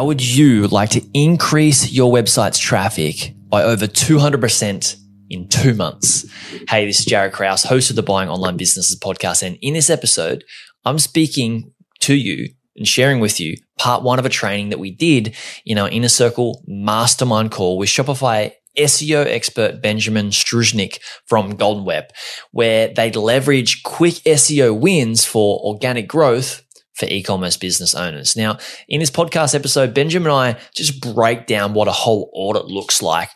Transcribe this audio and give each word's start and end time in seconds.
How 0.00 0.06
would 0.06 0.24
you 0.24 0.66
like 0.68 0.88
to 0.92 1.06
increase 1.12 1.92
your 1.92 2.10
website's 2.10 2.58
traffic 2.58 3.34
by 3.50 3.62
over 3.64 3.86
200% 3.86 4.96
in 5.28 5.46
two 5.46 5.74
months? 5.74 6.24
Hey, 6.70 6.86
this 6.86 7.00
is 7.00 7.04
Jared 7.04 7.34
Kraus, 7.34 7.64
host 7.64 7.90
of 7.90 7.96
the 7.96 8.02
Buying 8.02 8.30
Online 8.30 8.56
Businesses 8.56 8.98
podcast. 8.98 9.42
And 9.42 9.58
in 9.60 9.74
this 9.74 9.90
episode, 9.90 10.42
I'm 10.86 10.98
speaking 10.98 11.74
to 11.98 12.14
you 12.14 12.48
and 12.76 12.88
sharing 12.88 13.20
with 13.20 13.40
you 13.40 13.58
part 13.78 14.02
one 14.02 14.18
of 14.18 14.24
a 14.24 14.30
training 14.30 14.70
that 14.70 14.78
we 14.78 14.90
did 14.90 15.36
in 15.66 15.76
our 15.76 15.90
inner 15.90 16.08
circle 16.08 16.64
mastermind 16.66 17.50
call 17.50 17.76
with 17.76 17.90
Shopify 17.90 18.52
SEO 18.78 19.26
expert 19.26 19.82
Benjamin 19.82 20.30
Struznik 20.30 21.00
from 21.26 21.56
Golden 21.56 21.84
Web, 21.84 22.06
where 22.52 22.88
they 22.88 23.12
leverage 23.12 23.82
quick 23.82 24.14
SEO 24.14 24.80
wins 24.80 25.26
for 25.26 25.60
organic 25.62 26.08
growth 26.08 26.62
for 27.00 27.06
e-commerce 27.06 27.56
business 27.56 27.94
owners. 27.94 28.36
Now, 28.36 28.58
in 28.88 29.00
this 29.00 29.10
podcast 29.10 29.54
episode, 29.54 29.92
Benjamin 29.94 30.30
and 30.30 30.56
I 30.56 30.60
just 30.74 31.00
break 31.00 31.46
down 31.46 31.74
what 31.74 31.88
a 31.88 31.92
whole 31.92 32.30
audit 32.32 32.66
looks 32.66 33.02
like 33.02 33.30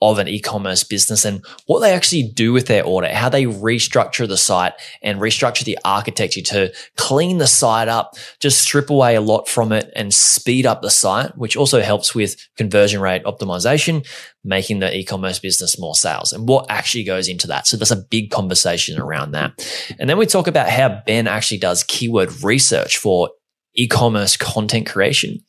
of 0.00 0.18
an 0.18 0.28
e-commerce 0.28 0.84
business 0.84 1.24
and 1.24 1.44
what 1.66 1.80
they 1.80 1.92
actually 1.92 2.22
do 2.22 2.52
with 2.52 2.66
their 2.66 2.86
audit, 2.86 3.10
how 3.10 3.28
they 3.28 3.44
restructure 3.44 4.28
the 4.28 4.36
site 4.36 4.72
and 5.02 5.20
restructure 5.20 5.64
the 5.64 5.78
architecture 5.84 6.40
to 6.40 6.72
clean 6.96 7.38
the 7.38 7.46
site 7.46 7.88
up, 7.88 8.16
just 8.38 8.60
strip 8.60 8.90
away 8.90 9.16
a 9.16 9.20
lot 9.20 9.48
from 9.48 9.72
it 9.72 9.90
and 9.96 10.14
speed 10.14 10.66
up 10.66 10.82
the 10.82 10.90
site, 10.90 11.36
which 11.36 11.56
also 11.56 11.80
helps 11.80 12.14
with 12.14 12.36
conversion 12.56 13.00
rate 13.00 13.24
optimization, 13.24 14.06
making 14.44 14.78
the 14.78 14.96
e-commerce 14.96 15.40
business 15.40 15.78
more 15.80 15.96
sales 15.96 16.32
and 16.32 16.48
what 16.48 16.66
actually 16.70 17.04
goes 17.04 17.28
into 17.28 17.48
that. 17.48 17.66
So 17.66 17.76
there's 17.76 17.90
a 17.90 17.96
big 17.96 18.30
conversation 18.30 19.00
around 19.00 19.32
that. 19.32 19.52
And 19.98 20.08
then 20.08 20.16
we 20.16 20.26
talk 20.26 20.46
about 20.46 20.70
how 20.70 21.02
Ben 21.06 21.26
actually 21.26 21.58
does 21.58 21.82
keyword 21.82 22.44
research 22.44 22.98
for 22.98 23.30
e-commerce 23.78 24.36
content 24.36 24.86
creation 24.86 25.42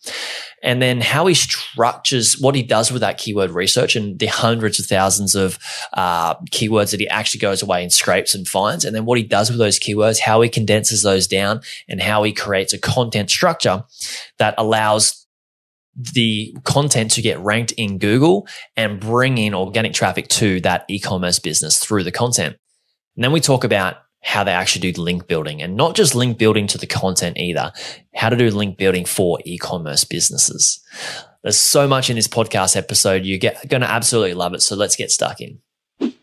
and 0.62 0.82
then 0.82 1.02
how 1.02 1.26
he 1.28 1.34
structures 1.34 2.40
what 2.40 2.56
he 2.56 2.64
does 2.64 2.92
with 2.92 3.02
that 3.02 3.18
keyword 3.18 3.52
research 3.52 3.96
and 3.96 4.20
the 4.20 4.26
hundreds 4.28 4.80
of 4.80 4.86
thousands 4.86 5.36
of 5.36 5.58
uh, 5.94 6.36
keywords 6.52 6.92
that 6.92 7.00
he 7.00 7.08
actually 7.08 7.40
goes 7.40 7.62
away 7.62 7.82
and 7.82 7.94
scrapes 7.94 8.36
and 8.36 8.48
finds, 8.48 8.86
and 8.86 8.96
then 8.96 9.06
what 9.06 9.18
he 9.18 9.24
does 9.24 9.50
with 9.50 9.60
those 9.60 9.80
keywords, 9.80 10.20
how 10.20 10.42
he 10.42 10.50
condenses 10.50 11.04
those 11.04 11.28
down, 11.28 11.62
and 11.88 12.02
how 12.02 12.24
he 12.24 12.34
creates 12.34 12.74
a 12.74 12.78
content 12.78 13.30
structure 13.30 13.84
that 14.38 14.56
allows 14.58 15.26
the 15.96 16.56
content 16.64 17.12
to 17.12 17.22
get 17.22 17.40
ranked 17.40 17.72
in 17.74 17.98
Google 17.98 18.48
and 18.78 19.00
bring 19.00 19.38
in 19.38 19.54
organic 19.54 19.94
traffic 19.94 20.28
to 20.30 20.62
that 20.62 20.86
e-commerce 20.88 21.40
business 21.40 21.78
through 21.80 22.04
the 22.04 22.12
content. 22.12 22.56
And 23.16 23.24
then 23.24 23.32
we 23.32 23.42
talk 23.42 23.64
about 23.64 23.98
how 24.22 24.44
they 24.44 24.52
actually 24.52 24.92
do 24.92 25.02
link 25.02 25.28
building 25.28 25.62
and 25.62 25.76
not 25.76 25.96
just 25.96 26.14
link 26.14 26.38
building 26.38 26.68
to 26.68 26.78
the 26.78 26.88
content 26.88 27.38
either, 27.38 27.72
how 28.14 28.30
to 28.30 28.36
do 28.36 28.50
link 28.50 28.78
building 28.78 29.06
for 29.06 29.40
e-commerce 29.46 30.04
businesses. 30.04 30.84
There's 31.42 31.58
so 31.58 31.88
much 31.88 32.10
in 32.10 32.18
this 32.18 32.28
podcast 32.28 32.76
episode. 32.76 33.24
You're 33.24 33.40
going 33.40 33.82
to 33.82 33.90
absolutely 33.90 34.34
love 34.34 34.54
it. 34.54 34.62
So 34.62 34.76
let's 34.76 34.98
get 34.98 35.10
stuck 35.10 35.40
in. 35.40 35.60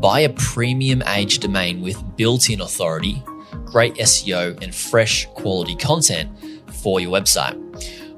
buy 0.00 0.20
a 0.20 0.30
premium 0.30 1.02
aged 1.06 1.42
domain 1.42 1.80
with 1.80 2.02
built 2.16 2.50
in 2.50 2.60
authority, 2.60 3.22
great 3.64 3.94
SEO, 3.94 4.60
and 4.62 4.74
fresh 4.74 5.26
quality 5.34 5.76
content 5.76 6.30
for 6.82 7.00
your 7.00 7.12
website. 7.12 7.56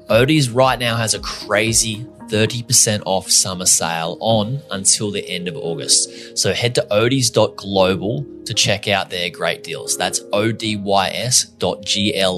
Odys 0.07 0.53
right 0.53 0.79
now 0.79 0.95
has 0.95 1.13
a 1.13 1.19
crazy 1.19 2.05
30% 2.33 3.03
off 3.05 3.29
summer 3.29 3.67
sale 3.67 4.17
on 4.19 4.59
until 4.71 5.11
the 5.11 5.23
end 5.29 5.47
of 5.47 5.55
August. 5.55 6.35
So 6.35 6.51
head 6.51 6.73
to 6.75 6.87
odys.global 6.89 8.25
to 8.45 8.53
check 8.55 8.87
out 8.87 9.11
their 9.11 9.29
great 9.29 9.63
deals. 9.63 9.95
That's 9.97 10.19
O-D-Y-S 10.33 11.43
dot 11.59 11.85
G-L-O-B-A-L. 11.85 12.31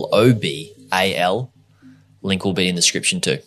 Link 2.21 2.43
will 2.43 2.53
be 2.53 2.67
in 2.67 2.75
the 2.75 2.81
description 2.81 3.21
too. 3.21 3.37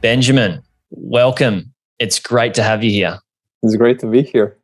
Benjamin, 0.00 0.60
welcome. 0.90 1.72
It's 2.00 2.18
great 2.18 2.54
to 2.54 2.64
have 2.64 2.82
you 2.82 2.90
here. 2.90 3.20
It's 3.62 3.76
great 3.76 4.00
to 4.00 4.08
be 4.08 4.22
here 4.22 4.58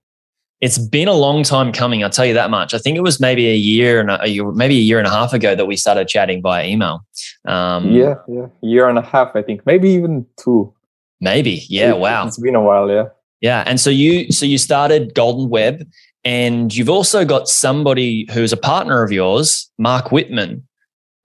it's 0.60 0.78
been 0.78 1.08
a 1.08 1.14
long 1.14 1.42
time 1.42 1.72
coming. 1.72 2.04
I'll 2.04 2.10
tell 2.10 2.26
you 2.26 2.34
that 2.34 2.50
much. 2.50 2.74
I 2.74 2.78
think 2.78 2.96
it 2.96 3.00
was 3.00 3.18
maybe 3.18 3.48
a 3.48 3.54
year 3.54 3.98
and 4.00 4.10
a, 4.10 4.28
year, 4.28 4.50
maybe 4.52 4.76
a 4.76 4.80
year 4.80 4.98
and 4.98 5.06
a 5.06 5.10
half 5.10 5.32
ago 5.32 5.54
that 5.54 5.66
we 5.66 5.76
started 5.76 6.06
chatting 6.06 6.42
via 6.42 6.66
email. 6.66 7.04
Um, 7.46 7.90
yeah, 7.90 8.16
yeah, 8.28 8.46
year 8.60 8.88
and 8.88 8.98
a 8.98 9.02
half. 9.02 9.34
I 9.34 9.42
think 9.42 9.64
maybe 9.64 9.90
even 9.90 10.26
two. 10.36 10.72
Maybe, 11.20 11.64
yeah. 11.68 11.90
It, 11.90 11.98
wow, 11.98 12.26
it's 12.26 12.38
been 12.38 12.54
a 12.54 12.60
while. 12.60 12.90
Yeah, 12.90 13.06
yeah. 13.40 13.64
And 13.66 13.80
so 13.80 13.88
you, 13.88 14.30
so 14.32 14.44
you 14.44 14.58
started 14.58 15.14
Golden 15.14 15.48
Web, 15.48 15.86
and 16.24 16.74
you've 16.74 16.90
also 16.90 17.24
got 17.24 17.48
somebody 17.48 18.28
who's 18.32 18.52
a 18.52 18.56
partner 18.58 19.02
of 19.02 19.10
yours, 19.10 19.70
Mark 19.78 20.12
Whitman, 20.12 20.66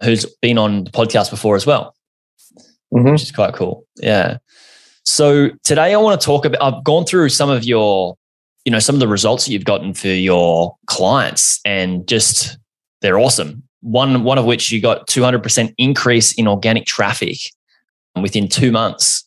who's 0.02 0.26
been 0.42 0.58
on 0.58 0.86
the 0.86 0.92
podcast 0.92 1.30
before 1.30 1.58
as 1.58 1.66
well, 1.66 1.94
mm-hmm. 2.94 3.12
which 3.12 3.24
is 3.24 3.32
quite 3.32 3.54
cool. 3.54 3.86
Yeah. 3.98 4.38
So 5.04 5.50
today 5.64 5.94
I 5.94 5.98
want 5.98 6.20
to 6.20 6.26
talk 6.26 6.46
about. 6.46 6.62
I've 6.62 6.84
gone 6.86 7.06
through 7.06 7.30
some 7.30 7.50
of 7.50 7.66
your 7.66 8.18
you 8.66 8.72
know 8.72 8.80
some 8.80 8.96
of 8.96 9.00
the 9.00 9.08
results 9.08 9.46
that 9.46 9.52
you've 9.52 9.64
gotten 9.64 9.94
for 9.94 10.08
your 10.08 10.76
clients 10.88 11.60
and 11.64 12.08
just 12.08 12.58
they're 13.02 13.20
awesome. 13.20 13.64
One 13.82 14.24
one 14.24 14.40
of 14.40 14.46
which 14.46 14.72
you 14.72 14.82
got 14.82 15.08
200% 15.08 15.74
increase 15.78 16.34
in 16.34 16.48
organic 16.48 16.86
traffic 16.86 17.38
within 18.20 18.48
2 18.48 18.72
months 18.72 19.24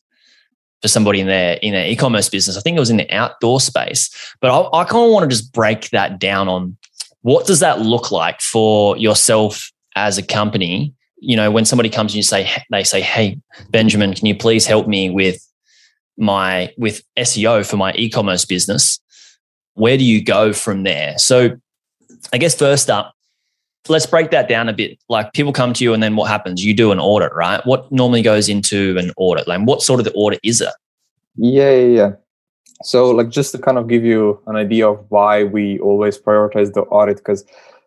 for 0.82 0.88
somebody 0.88 1.20
in 1.20 1.28
their 1.28 1.54
in 1.62 1.72
their 1.72 1.86
e-commerce 1.86 2.28
business. 2.28 2.56
I 2.56 2.60
think 2.60 2.76
it 2.76 2.80
was 2.80 2.90
in 2.90 2.96
the 2.96 3.10
outdoor 3.14 3.60
space. 3.60 4.10
But 4.40 4.50
i, 4.50 4.80
I 4.80 4.84
kind 4.84 5.04
of 5.04 5.12
want 5.12 5.30
to 5.30 5.34
just 5.34 5.52
break 5.52 5.90
that 5.90 6.18
down 6.18 6.48
on 6.48 6.76
what 7.22 7.46
does 7.46 7.60
that 7.60 7.80
look 7.80 8.10
like 8.10 8.40
for 8.40 8.96
yourself 8.96 9.70
as 9.94 10.18
a 10.18 10.22
company? 10.22 10.94
You 11.20 11.36
know 11.36 11.52
when 11.52 11.64
somebody 11.64 11.90
comes 11.90 12.12
and 12.12 12.16
you 12.16 12.22
say 12.24 12.50
they 12.70 12.82
say 12.82 13.00
hey 13.00 13.40
benjamin 13.70 14.14
can 14.14 14.26
you 14.26 14.36
please 14.36 14.66
help 14.66 14.86
me 14.86 15.10
with 15.10 15.44
my 16.16 16.72
with 16.76 17.02
seo 17.18 17.68
for 17.68 17.76
my 17.76 17.92
e-commerce 17.94 18.44
business 18.44 19.00
where 19.78 19.96
do 19.96 20.04
you 20.04 20.22
go 20.22 20.52
from 20.52 20.82
there? 20.82 21.16
So, 21.18 21.58
I 22.32 22.38
guess 22.38 22.54
first 22.54 22.90
up, 22.90 23.14
let's 23.88 24.06
break 24.06 24.30
that 24.30 24.48
down 24.48 24.68
a 24.68 24.72
bit. 24.72 24.98
Like 25.08 25.32
people 25.32 25.52
come 25.52 25.72
to 25.74 25.84
you, 25.84 25.94
and 25.94 26.02
then 26.02 26.16
what 26.16 26.28
happens? 26.28 26.64
You 26.64 26.74
do 26.74 26.92
an 26.92 26.98
audit, 26.98 27.32
right? 27.34 27.64
What 27.64 27.90
normally 27.90 28.22
goes 28.22 28.48
into 28.48 28.96
an 28.98 29.12
audit? 29.16 29.48
Like, 29.48 29.60
what 29.62 29.82
sort 29.82 30.00
of 30.00 30.04
the 30.04 30.12
audit 30.12 30.40
is 30.42 30.60
it? 30.60 30.72
Yeah, 31.36 31.70
yeah, 31.70 31.96
yeah. 31.96 32.10
So, 32.82 33.10
like, 33.10 33.28
just 33.30 33.52
to 33.52 33.58
kind 33.58 33.78
of 33.78 33.88
give 33.88 34.04
you 34.04 34.40
an 34.46 34.56
idea 34.56 34.88
of 34.88 35.04
why 35.08 35.44
we 35.44 35.78
always 35.80 36.18
prioritize 36.18 36.72
the 36.74 36.82
audit, 36.82 37.18
because 37.18 37.44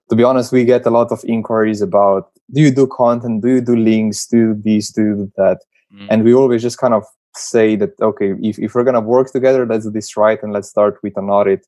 to 0.10 0.16
be 0.16 0.24
honest, 0.24 0.52
we 0.52 0.66
get 0.66 0.86
a 0.86 0.90
lot 0.90 1.12
of 1.12 1.24
inquiries 1.26 1.82
about 1.82 2.32
do 2.54 2.62
you 2.62 2.72
do 2.72 2.88
content, 2.88 3.42
do 3.42 3.50
you 3.50 3.62
do 3.62 3.76
links, 3.76 4.26
do 4.26 4.38
you 4.38 4.54
do 4.54 4.62
this, 4.76 4.92
do 4.92 5.02
you 5.02 5.16
do 5.16 5.32
that, 5.38 5.60
mm. 5.94 6.08
and 6.10 6.24
we 6.24 6.34
always 6.34 6.62
just 6.62 6.78
kind 6.78 6.94
of 6.94 7.06
say 7.34 7.78
that 7.78 7.98
okay, 8.02 8.34
if, 8.42 8.60
if 8.60 8.76
we're 8.76 8.84
gonna 8.84 9.00
work 9.00 9.32
together, 9.32 9.66
let's 9.66 9.86
do 9.86 9.92
this 9.92 10.18
right, 10.18 10.42
and 10.44 10.52
let's 10.52 10.70
start 10.70 11.02
with 11.02 11.16
an 11.18 11.30
audit 11.30 11.66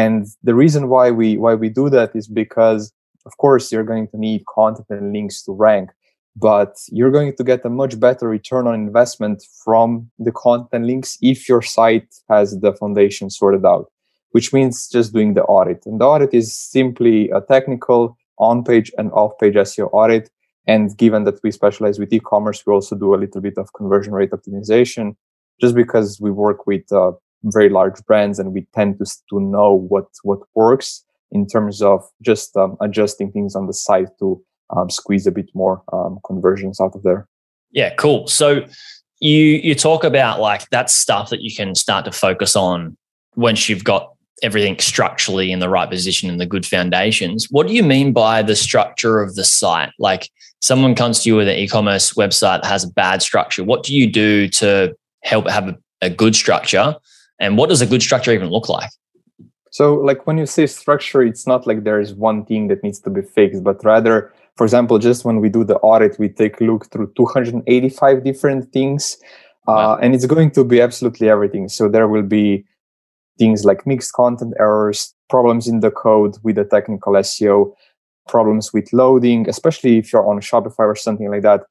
and 0.00 0.26
the 0.42 0.54
reason 0.54 0.82
why 0.88 1.06
we 1.10 1.28
why 1.44 1.54
we 1.54 1.68
do 1.80 1.86
that 1.96 2.10
is 2.20 2.26
because 2.26 2.92
of 3.28 3.36
course 3.36 3.64
you're 3.70 3.90
going 3.92 4.08
to 4.08 4.18
need 4.18 4.42
content 4.58 4.88
and 4.90 5.12
links 5.12 5.42
to 5.44 5.52
rank 5.52 5.90
but 6.34 6.74
you're 6.88 7.10
going 7.18 7.32
to 7.36 7.44
get 7.44 7.64
a 7.64 7.68
much 7.68 8.00
better 8.00 8.26
return 8.26 8.66
on 8.66 8.74
investment 8.74 9.38
from 9.64 10.10
the 10.18 10.32
content 10.32 10.84
links 10.90 11.18
if 11.20 11.48
your 11.48 11.62
site 11.62 12.10
has 12.28 12.46
the 12.60 12.72
foundation 12.80 13.28
sorted 13.30 13.64
out 13.64 13.86
which 14.30 14.52
means 14.52 14.88
just 14.88 15.12
doing 15.12 15.34
the 15.34 15.44
audit 15.56 15.80
and 15.86 16.00
the 16.00 16.04
audit 16.04 16.32
is 16.32 16.48
simply 16.56 17.16
a 17.30 17.40
technical 17.40 18.16
on 18.42 18.64
page 18.64 18.90
and 18.98 19.10
off 19.12 19.32
page 19.40 19.54
SEO 19.54 19.88
audit. 19.92 20.30
And 20.66 20.96
given 20.96 21.24
that 21.24 21.40
we 21.42 21.50
specialize 21.50 21.98
with 21.98 22.12
e-commerce, 22.12 22.64
we 22.66 22.72
also 22.72 22.96
do 22.96 23.14
a 23.14 23.16
little 23.16 23.40
bit 23.40 23.58
of 23.58 23.72
conversion 23.72 24.12
rate 24.12 24.30
optimization 24.30 25.16
just 25.60 25.74
because 25.74 26.20
we 26.20 26.30
work 26.30 26.66
with 26.66 26.90
uh, 26.92 27.12
very 27.44 27.68
large 27.68 28.04
brands 28.06 28.38
and 28.38 28.52
we 28.52 28.66
tend 28.74 28.98
to, 28.98 29.04
to 29.30 29.40
know 29.40 29.74
what, 29.74 30.06
what 30.22 30.40
works 30.54 31.04
in 31.30 31.46
terms 31.46 31.82
of 31.82 32.04
just 32.20 32.56
um, 32.56 32.76
adjusting 32.80 33.32
things 33.32 33.56
on 33.56 33.66
the 33.66 33.72
site 33.72 34.08
to 34.18 34.42
um, 34.76 34.90
squeeze 34.90 35.26
a 35.26 35.32
bit 35.32 35.50
more 35.54 35.82
um, 35.92 36.18
conversions 36.24 36.80
out 36.80 36.94
of 36.94 37.02
there. 37.02 37.26
Yeah, 37.70 37.94
cool. 37.94 38.26
So 38.26 38.66
you 39.20 39.36
you 39.36 39.74
talk 39.74 40.04
about 40.04 40.40
like 40.40 40.68
that 40.70 40.90
stuff 40.90 41.30
that 41.30 41.40
you 41.40 41.54
can 41.54 41.74
start 41.74 42.04
to 42.04 42.12
focus 42.12 42.56
on 42.56 42.96
once 43.36 43.68
you've 43.68 43.84
got 43.84 44.12
everything 44.42 44.76
structurally 44.78 45.52
in 45.52 45.60
the 45.60 45.68
right 45.68 45.88
position 45.88 46.28
and 46.28 46.40
the 46.40 46.46
good 46.46 46.66
foundations. 46.66 47.46
What 47.50 47.68
do 47.68 47.72
you 47.72 47.82
mean 47.84 48.12
by 48.12 48.42
the 48.42 48.56
structure 48.56 49.22
of 49.22 49.36
the 49.36 49.44
site? 49.44 49.92
Like 50.00 50.28
someone 50.60 50.96
comes 50.96 51.20
to 51.20 51.28
you 51.28 51.36
with 51.36 51.48
an 51.48 51.56
e-commerce 51.56 52.14
website 52.14 52.62
that 52.62 52.66
has 52.66 52.82
a 52.82 52.90
bad 52.90 53.22
structure. 53.22 53.62
What 53.62 53.84
do 53.84 53.94
you 53.94 54.10
do 54.10 54.48
to 54.48 54.94
help 55.22 55.48
have 55.48 55.68
a, 55.68 55.78
a 56.00 56.10
good 56.10 56.34
structure? 56.34 56.96
And 57.42 57.58
what 57.58 57.68
does 57.68 57.82
a 57.82 57.86
good 57.86 58.02
structure 58.02 58.32
even 58.32 58.50
look 58.50 58.68
like? 58.68 58.90
So, 59.70 59.94
like 59.94 60.26
when 60.26 60.38
you 60.38 60.46
say 60.46 60.66
structure, 60.66 61.22
it's 61.22 61.46
not 61.46 61.66
like 61.66 61.82
there 61.82 61.98
is 61.98 62.14
one 62.14 62.44
thing 62.44 62.68
that 62.68 62.82
needs 62.84 63.00
to 63.00 63.10
be 63.10 63.22
fixed, 63.22 63.64
but 63.64 63.84
rather, 63.84 64.32
for 64.56 64.64
example, 64.64 64.98
just 64.98 65.24
when 65.24 65.40
we 65.40 65.48
do 65.48 65.64
the 65.64 65.76
audit, 65.78 66.18
we 66.18 66.28
take 66.28 66.60
a 66.60 66.64
look 66.64 66.90
through 66.92 67.12
285 67.16 68.22
different 68.22 68.72
things, 68.72 69.16
uh, 69.66 69.72
wow. 69.72 69.98
and 70.00 70.14
it's 70.14 70.26
going 70.26 70.52
to 70.52 70.62
be 70.62 70.80
absolutely 70.80 71.28
everything. 71.28 71.68
So 71.68 71.88
there 71.88 72.06
will 72.06 72.22
be 72.22 72.64
things 73.38 73.64
like 73.64 73.86
mixed 73.86 74.12
content 74.12 74.54
errors, 74.60 75.12
problems 75.28 75.66
in 75.66 75.80
the 75.80 75.90
code 75.90 76.36
with 76.44 76.56
the 76.56 76.64
technical 76.64 77.14
SEO, 77.14 77.72
problems 78.28 78.72
with 78.72 78.92
loading, 78.92 79.48
especially 79.48 79.98
if 79.98 80.12
you're 80.12 80.28
on 80.28 80.38
Shopify 80.40 80.86
or 80.86 80.94
something 80.94 81.28
like 81.28 81.42
that. 81.42 81.62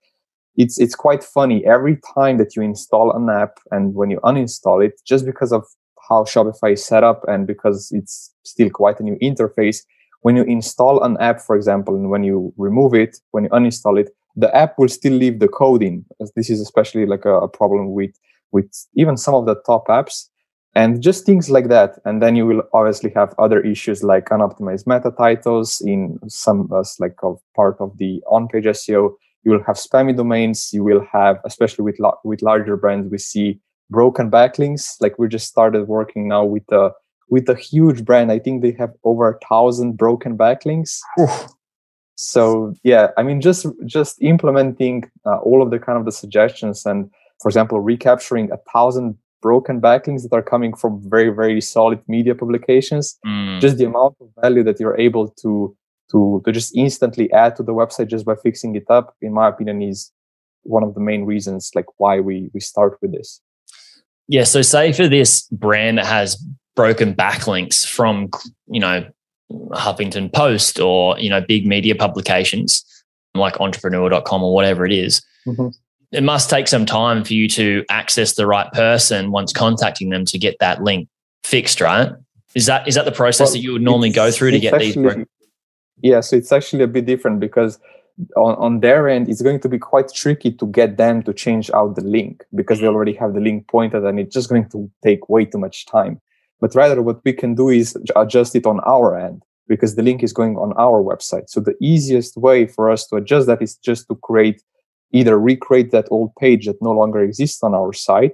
It's 0.58 0.80
it's 0.80 0.96
quite 0.96 1.24
funny. 1.24 1.66
Every 1.66 1.98
time 2.16 2.38
that 2.38 2.56
you 2.56 2.62
install 2.62 3.12
an 3.16 3.30
app 3.30 3.60
and 3.72 3.94
when 3.96 4.10
you 4.10 4.20
uninstall 4.22 4.84
it, 4.86 5.02
just 5.06 5.26
because 5.26 5.52
of 5.52 5.66
how 6.10 6.24
Shopify 6.24 6.74
is 6.74 6.86
set 6.86 7.04
up 7.04 7.24
and 7.28 7.48
because 7.48 7.90
it's 7.92 8.34
still 8.44 8.70
quite 8.70 9.00
a 9.00 9.04
new 9.04 9.18
interface, 9.22 9.78
when 10.22 10.36
you 10.36 10.44
install 10.44 11.04
an 11.04 11.18
app, 11.20 11.42
for 11.42 11.56
example, 11.56 11.96
and 11.96 12.10
when 12.10 12.24
you 12.24 12.54
remove 12.58 12.94
it, 12.94 13.18
when 13.32 13.46
you 13.46 13.50
uninstall 13.52 14.00
it, 14.00 14.10
the 14.36 14.54
app 14.56 14.78
will 14.78 14.88
still 14.88 15.14
leave 15.14 15.40
the 15.40 15.48
code 15.48 15.84
in. 15.84 16.06
This 16.36 16.50
is 16.50 16.62
especially 16.62 17.06
like 17.06 17.26
a, 17.26 17.36
a 17.40 17.48
problem 17.48 17.94
with 17.94 18.12
with 18.52 18.70
even 18.96 19.16
some 19.16 19.34
of 19.34 19.46
the 19.46 19.56
top 19.66 19.88
apps 19.88 20.28
and 20.76 21.02
just 21.02 21.26
things 21.26 21.50
like 21.50 21.70
that. 21.70 22.00
And 22.06 22.22
then 22.22 22.36
you 22.36 22.46
will 22.46 22.64
obviously 22.74 23.12
have 23.16 23.34
other 23.40 23.62
issues 23.62 24.04
like 24.04 24.26
unoptimized 24.26 24.88
meta 24.88 25.12
titles 25.18 25.82
in 25.86 26.20
some 26.28 26.70
uh, 26.74 26.84
like 27.00 27.16
part 27.56 27.78
of 27.80 27.98
the 27.98 28.22
on-page 28.30 28.66
seo 28.66 29.12
you 29.44 29.52
will 29.52 29.64
have 29.64 29.76
spammy 29.76 30.16
domains 30.16 30.72
you 30.74 30.84
will 30.84 31.06
have 31.12 31.40
especially 31.46 31.84
with 31.84 32.00
la- 32.00 32.20
with 32.24 32.42
larger 32.42 32.78
brands 32.78 33.10
we 33.10 33.18
see 33.18 33.60
broken 33.92 34.32
backlinks. 34.32 34.96
Like 35.00 35.20
we 35.20 35.28
just 35.28 35.48
started 35.48 35.88
working 35.88 36.28
now 36.28 36.44
with 36.46 36.72
a 36.72 36.92
with 37.30 37.48
a 37.48 37.56
huge 37.56 38.04
brand. 38.04 38.32
I 38.32 38.40
think 38.40 38.62
they 38.62 38.72
have 38.80 38.94
over 39.04 39.30
a 39.30 39.38
thousand 39.48 39.98
broken 39.98 40.38
backlinks. 40.38 41.00
So 42.16 42.76
yeah 42.84 43.08
i 43.18 43.24
mean 43.24 43.42
just 43.42 43.66
just 43.86 44.22
implementing 44.22 45.10
uh, 45.26 45.38
all 45.38 45.64
of 45.64 45.72
the 45.72 45.80
kind 45.80 45.98
of 45.98 46.06
the 46.06 46.12
suggestions 46.12 46.86
and 46.86 47.10
for 47.42 47.50
example 47.50 47.80
recapturing 47.80 48.52
a 48.52 48.58
thousand 48.72 49.18
broken 49.42 49.82
backlinks 49.82 50.22
that 50.22 50.34
are 50.34 50.44
coming 50.44 50.72
from 50.76 51.02
very 51.10 51.30
very 51.30 51.60
solid 51.62 52.00
media 52.08 52.36
publications. 52.36 53.18
Mm. 53.26 53.60
just 53.60 53.78
the 53.80 53.86
amount 53.86 54.18
of 54.22 54.28
value 54.40 54.64
that 54.64 54.80
you're 54.80 55.00
able 55.00 55.30
to 55.42 55.76
to 56.12 56.42
to 56.46 56.52
just 56.52 56.76
instantly 56.76 57.32
add 57.32 57.56
to 57.56 57.64
the 57.64 57.74
website 57.74 58.08
just 58.08 58.26
by 58.26 58.36
fixing 58.36 58.76
it 58.76 58.86
up 58.90 59.16
in 59.22 59.34
my 59.34 59.48
opinion 59.48 59.82
is 59.82 60.12
one 60.64 60.84
of 60.84 60.94
the 60.94 61.00
main 61.00 61.26
reasons 61.26 61.72
like 61.74 61.86
why 61.98 62.20
we 62.20 62.50
we 62.54 62.60
start 62.60 62.98
with 63.02 63.12
this 63.12 63.42
yeah 64.28 64.44
so 64.44 64.62
say 64.62 64.92
for 64.92 65.08
this 65.08 65.48
brand 65.52 65.98
that 65.98 66.06
has 66.06 66.36
broken 66.76 67.14
backlinks 67.14 67.88
from 67.88 68.30
you 68.68 68.80
know 68.80 69.06
huffington 69.72 70.32
post 70.32 70.80
or 70.80 71.18
you 71.20 71.30
know 71.30 71.42
big 71.42 71.66
media 71.66 71.96
publications 71.96 72.86
like 73.34 73.60
entrepreneur.com 73.62 74.44
or 74.44 74.54
whatever 74.54 74.86
it 74.86 74.92
is, 74.92 75.22
mm-hmm 75.48 75.70
it 76.12 76.24
must 76.24 76.50
take 76.50 76.68
some 76.68 76.86
time 76.86 77.24
for 77.24 77.34
you 77.34 77.48
to 77.48 77.86
access 77.90 78.34
the 78.34 78.46
right 78.46 78.72
person 78.74 79.32
once 79.32 79.54
contacting 79.54 80.10
them 80.10 80.26
to 80.26 80.38
get 80.38 80.58
that 80.60 80.84
link 80.84 81.08
fixed, 81.44 81.80
right? 81.80 82.10
Is 82.54 82.66
that 82.66 82.88
is 82.88 82.96
that 82.96 83.06
the 83.06 83.14
process 83.14 83.48
well, 83.48 83.54
that 83.54 83.60
you 83.60 83.74
would 83.74 83.82
normally 83.82 84.12
go 84.12 84.30
through 84.30 84.52
to 84.52 84.60
get 84.60 84.74
actually, 84.74 84.92
these? 84.92 85.26
Yeah, 86.02 86.22
so 86.22 86.36
it's 86.36 86.52
actually 86.52 86.84
a 86.84 86.88
bit 86.88 87.06
different 87.06 87.40
because 87.40 87.80
on, 88.36 88.56
on 88.56 88.80
their 88.80 89.08
end, 89.08 89.30
it's 89.30 89.42
going 89.42 89.60
to 89.60 89.70
be 89.70 89.80
quite 89.80 90.14
tricky 90.14 90.52
to 90.52 90.68
get 90.68 90.98
them 90.98 91.24
to 91.24 91.34
change 91.34 91.70
out 91.72 91.96
the 91.96 92.04
link 92.04 92.44
because 92.56 92.80
they 92.80 92.86
mm-hmm. 92.86 92.96
already 92.96 93.14
have 93.14 93.34
the 93.34 93.40
link 93.40 93.68
pointed 93.68 94.04
and 94.04 94.20
it's 94.20 94.34
just 94.34 94.50
going 94.50 94.70
to 94.70 94.90
take 95.04 95.30
way 95.30 95.46
too 95.46 95.58
much 95.58 95.86
time. 95.86 96.20
But 96.60 96.76
rather, 96.76 97.02
what 97.02 97.22
we 97.26 97.34
can 97.34 97.56
do 97.56 97.70
is 97.70 97.98
adjust 98.16 98.56
it 98.56 98.68
on 98.68 98.80
our 98.82 99.18
end 99.18 99.44
because 99.68 99.96
the 99.96 100.04
link 100.04 100.22
is 100.22 100.34
going 100.34 100.58
on 100.58 100.74
our 100.78 101.02
website. 101.02 101.50
So 101.50 101.60
the 101.60 101.76
easiest 101.82 102.38
way 102.38 102.68
for 102.68 102.90
us 102.92 103.08
to 103.08 103.16
adjust 103.16 103.48
that 103.48 103.62
is 103.62 103.76
just 103.78 104.08
to 104.10 104.16
create 104.16 104.62
either 105.14 105.40
recreate 105.40 105.92
that 105.92 106.08
old 106.12 106.34
page 106.40 106.66
that 106.68 106.82
no 106.82 106.92
longer 106.92 107.20
exists 107.22 107.64
on 107.64 107.74
our 107.74 107.94
site 107.94 108.34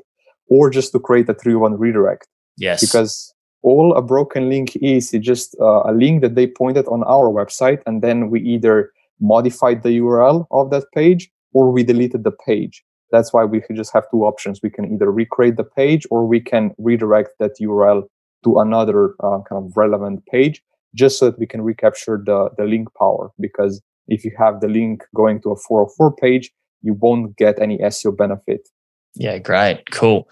or 0.50 0.70
just 0.70 0.92
to 0.92 1.00
create 1.00 1.30
a 1.30 1.34
301 1.34 1.80
redirect. 1.80 2.28
Yes. 2.58 2.82
Because 2.82 3.34
all 3.64 3.96
a 3.96 4.02
broken 4.02 4.50
link 4.50 4.76
is, 4.78 5.14
it's 5.14 5.26
just 5.26 5.56
uh, 5.60 5.84
a 5.84 5.94
link 5.94 6.22
that 6.22 6.36
they 6.36 6.48
pointed 6.48 6.88
on 6.88 7.04
our 7.04 7.30
website 7.30 7.82
and 7.86 8.02
then 8.02 8.30
we 8.30 8.42
either 8.42 8.92
modified 9.20 9.84
the 9.84 10.00
URL 10.00 10.46
of 10.52 10.70
that 10.70 10.86
page 10.94 11.30
or 11.54 11.72
we 11.72 11.84
deleted 11.84 12.24
the 12.24 12.32
page. 12.32 12.84
That's 13.12 13.34
why 13.34 13.46
we 13.46 13.62
just 13.74 13.94
have 13.94 14.10
two 14.12 14.24
options. 14.24 14.60
We 14.62 14.70
can 14.70 14.94
either 14.94 15.12
recreate 15.12 15.58
the 15.58 15.64
page 15.64 16.06
or 16.12 16.28
we 16.28 16.40
can 16.40 16.72
redirect 16.78 17.32
that 17.40 17.58
URL 17.60 18.04
to 18.44 18.60
another 18.60 19.16
uh, 19.24 19.40
kind 19.50 19.66
of 19.66 19.76
relevant 19.76 20.26
page 20.28 20.62
just 20.94 21.20
so 21.20 21.30
that 21.30 21.40
we 21.40 21.48
can 21.48 21.62
recapture 21.62 22.22
the, 22.24 22.50
the 22.58 22.66
link 22.66 22.90
power. 22.98 23.32
Because 23.40 23.82
if 24.08 24.24
you 24.24 24.32
have 24.38 24.62
the 24.62 24.68
link 24.68 25.04
going 25.16 25.42
to 25.42 25.52
a 25.52 25.56
404 25.56 26.16
page, 26.16 26.52
you 26.82 26.94
won't 26.94 27.36
get 27.38 27.60
any 27.60 27.78
SEO 27.80 28.16
benefit. 28.16 28.68
Yeah, 29.16 29.38
great. 29.40 29.90
Cool. 29.92 30.30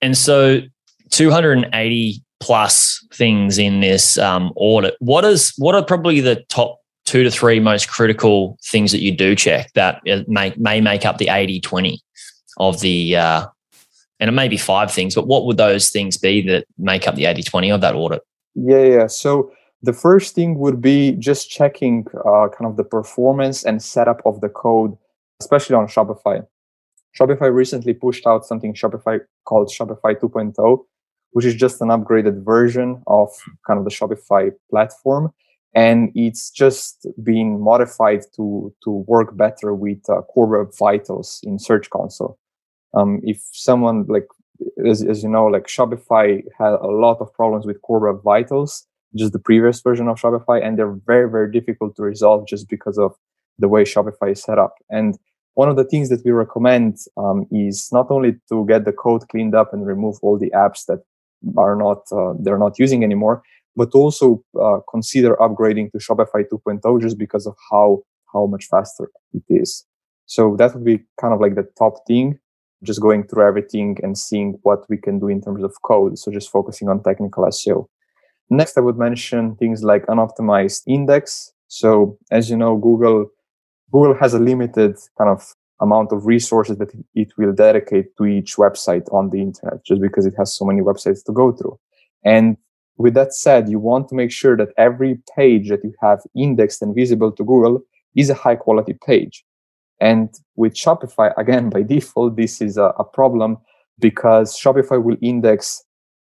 And 0.00 0.16
so 0.16 0.60
280 1.10 2.22
plus 2.40 3.06
things 3.12 3.58
in 3.58 3.80
this 3.80 4.18
um, 4.18 4.52
audit. 4.56 4.96
What 4.98 5.24
is 5.24 5.52
what 5.58 5.74
are 5.74 5.84
probably 5.84 6.20
the 6.20 6.44
top 6.48 6.80
two 7.04 7.22
to 7.22 7.30
three 7.30 7.60
most 7.60 7.88
critical 7.88 8.58
things 8.64 8.92
that 8.92 9.00
you 9.00 9.14
do 9.14 9.34
check 9.34 9.72
that 9.74 10.00
may 10.28 10.54
may 10.56 10.80
make 10.80 11.04
up 11.04 11.18
the 11.18 11.28
80 11.28 11.60
20 11.60 12.00
of 12.58 12.80
the 12.80 13.16
uh, 13.16 13.46
and 14.18 14.28
it 14.28 14.32
may 14.32 14.48
be 14.48 14.58
five 14.58 14.92
things, 14.92 15.14
but 15.14 15.26
what 15.26 15.46
would 15.46 15.56
those 15.56 15.88
things 15.88 16.18
be 16.18 16.42
that 16.42 16.66
make 16.76 17.08
up 17.08 17.14
the 17.14 17.24
80 17.24 17.42
20 17.42 17.70
of 17.70 17.80
that 17.80 17.94
audit? 17.94 18.22
Yeah, 18.54 18.82
yeah. 18.82 19.06
So 19.06 19.52
the 19.82 19.94
first 19.94 20.34
thing 20.34 20.58
would 20.58 20.82
be 20.82 21.12
just 21.12 21.50
checking 21.50 22.06
uh, 22.26 22.48
kind 22.48 22.66
of 22.70 22.76
the 22.76 22.84
performance 22.84 23.64
and 23.64 23.82
setup 23.82 24.20
of 24.26 24.40
the 24.40 24.48
code 24.48 24.96
especially 25.40 25.74
on 25.74 25.86
Shopify. 25.86 26.46
Shopify 27.18 27.52
recently 27.52 27.94
pushed 27.94 28.26
out 28.26 28.46
something 28.46 28.74
Shopify 28.74 29.20
called 29.44 29.68
Shopify 29.68 30.14
2.0, 30.14 30.84
which 31.32 31.44
is 31.44 31.54
just 31.54 31.80
an 31.80 31.88
upgraded 31.88 32.44
version 32.44 33.02
of 33.06 33.28
kind 33.66 33.78
of 33.78 33.84
the 33.84 33.90
Shopify 33.90 34.50
platform. 34.70 35.32
And 35.74 36.10
it's 36.16 36.50
just 36.50 37.06
been 37.22 37.60
modified 37.60 38.22
to, 38.36 38.74
to 38.82 38.90
work 39.06 39.36
better 39.36 39.72
with 39.74 39.98
uh, 40.08 40.22
Core 40.22 40.46
Web 40.46 40.74
Vitals 40.76 41.40
in 41.44 41.58
Search 41.58 41.88
Console. 41.90 42.38
Um, 42.92 43.20
if 43.22 43.40
someone 43.52 44.04
like, 44.08 44.26
as, 44.84 45.04
as 45.04 45.22
you 45.22 45.28
know, 45.28 45.46
like 45.46 45.68
Shopify 45.68 46.42
had 46.58 46.72
a 46.72 46.88
lot 46.88 47.18
of 47.20 47.32
problems 47.32 47.66
with 47.66 47.80
Core 47.82 48.00
Web 48.00 48.22
Vitals, 48.24 48.84
just 49.14 49.32
the 49.32 49.38
previous 49.38 49.80
version 49.80 50.08
of 50.08 50.20
Shopify, 50.20 50.64
and 50.64 50.76
they're 50.76 50.98
very, 51.06 51.30
very 51.30 51.50
difficult 51.52 51.94
to 51.96 52.02
resolve 52.02 52.48
just 52.48 52.68
because 52.68 52.98
of 52.98 53.14
the 53.58 53.68
way 53.68 53.84
Shopify 53.84 54.32
is 54.32 54.42
set 54.42 54.58
up. 54.58 54.74
And 54.88 55.16
one 55.54 55.68
of 55.68 55.76
the 55.76 55.84
things 55.84 56.08
that 56.08 56.24
we 56.24 56.32
recommend 56.32 56.98
um, 57.16 57.46
is 57.52 57.88
not 57.92 58.10
only 58.10 58.36
to 58.48 58.66
get 58.66 58.84
the 58.84 58.92
code 58.92 59.28
cleaned 59.28 59.54
up 59.54 59.72
and 59.72 59.86
remove 59.86 60.16
all 60.22 60.38
the 60.38 60.50
apps 60.50 60.86
that 60.86 61.00
are 61.56 61.76
not 61.76 62.02
uh, 62.12 62.34
they're 62.38 62.58
not 62.58 62.78
using 62.78 63.04
anymore, 63.04 63.42
but 63.76 63.90
also 63.94 64.42
uh, 64.60 64.80
consider 64.90 65.36
upgrading 65.36 65.92
to 65.92 65.98
Shopify 65.98 66.44
2.0 66.52 67.00
just 67.00 67.18
because 67.18 67.46
of 67.46 67.56
how 67.70 68.02
how 68.32 68.46
much 68.46 68.66
faster 68.66 69.10
it 69.32 69.42
is. 69.48 69.84
So 70.26 70.54
that 70.56 70.74
would 70.74 70.84
be 70.84 71.00
kind 71.20 71.34
of 71.34 71.40
like 71.40 71.56
the 71.56 71.68
top 71.76 72.06
thing, 72.06 72.38
just 72.84 73.00
going 73.00 73.24
through 73.24 73.46
everything 73.46 73.98
and 74.02 74.16
seeing 74.16 74.58
what 74.62 74.88
we 74.88 74.96
can 74.96 75.18
do 75.18 75.28
in 75.28 75.40
terms 75.40 75.64
of 75.64 75.74
code. 75.82 76.18
So 76.18 76.30
just 76.30 76.50
focusing 76.50 76.88
on 76.88 77.02
technical 77.02 77.44
SEO. 77.46 77.86
Next, 78.48 78.78
I 78.78 78.80
would 78.80 78.96
mention 78.96 79.56
things 79.56 79.82
like 79.82 80.06
unoptimized 80.06 80.82
index. 80.86 81.52
So 81.68 82.18
as 82.30 82.50
you 82.50 82.56
know, 82.56 82.76
Google 82.76 83.30
Google 83.92 84.14
has 84.14 84.34
a 84.34 84.38
limited 84.38 84.96
kind 85.18 85.30
of 85.30 85.54
amount 85.80 86.12
of 86.12 86.26
resources 86.26 86.78
that 86.78 86.92
it 87.14 87.32
will 87.38 87.52
dedicate 87.52 88.16
to 88.16 88.26
each 88.26 88.56
website 88.56 89.12
on 89.12 89.30
the 89.30 89.40
internet 89.40 89.84
just 89.84 90.00
because 90.00 90.26
it 90.26 90.34
has 90.36 90.54
so 90.54 90.64
many 90.64 90.80
websites 90.80 91.24
to 91.24 91.32
go 91.32 91.52
through. 91.52 91.78
And 92.24 92.56
with 92.96 93.14
that 93.14 93.32
said, 93.32 93.70
you 93.70 93.78
want 93.78 94.08
to 94.08 94.14
make 94.14 94.30
sure 94.30 94.56
that 94.56 94.68
every 94.76 95.20
page 95.34 95.70
that 95.70 95.82
you 95.82 95.94
have 96.02 96.20
indexed 96.36 96.82
and 96.82 96.94
visible 96.94 97.32
to 97.32 97.44
Google 97.44 97.82
is 98.14 98.28
a 98.28 98.34
high 98.34 98.56
quality 98.56 98.94
page. 99.06 99.44
And 100.00 100.28
with 100.56 100.74
Shopify, 100.74 101.32
again, 101.38 101.70
by 101.70 101.82
default, 101.82 102.36
this 102.36 102.60
is 102.60 102.76
a, 102.76 102.92
a 102.98 103.04
problem 103.04 103.58
because 103.98 104.58
Shopify 104.58 105.02
will 105.02 105.16
index 105.22 105.84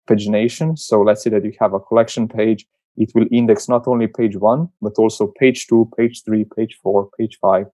pagination. 0.08 0.78
So 0.78 1.02
let's 1.02 1.24
say 1.24 1.30
that 1.32 1.44
you 1.44 1.54
have 1.60 1.74
a 1.74 1.80
collection 1.80 2.28
page, 2.28 2.66
it 2.98 3.12
will 3.16 3.26
index 3.32 3.68
not 3.68 3.88
only 3.88 4.08
page 4.08 4.36
one, 4.36 4.70
but 4.82 4.94
also 4.98 5.34
page 5.40 5.68
two, 5.68 5.90
page 5.98 6.24
three, 6.24 6.46
page 6.56 6.78
four, 6.82 7.10
page 7.18 7.38
five, 7.42 7.68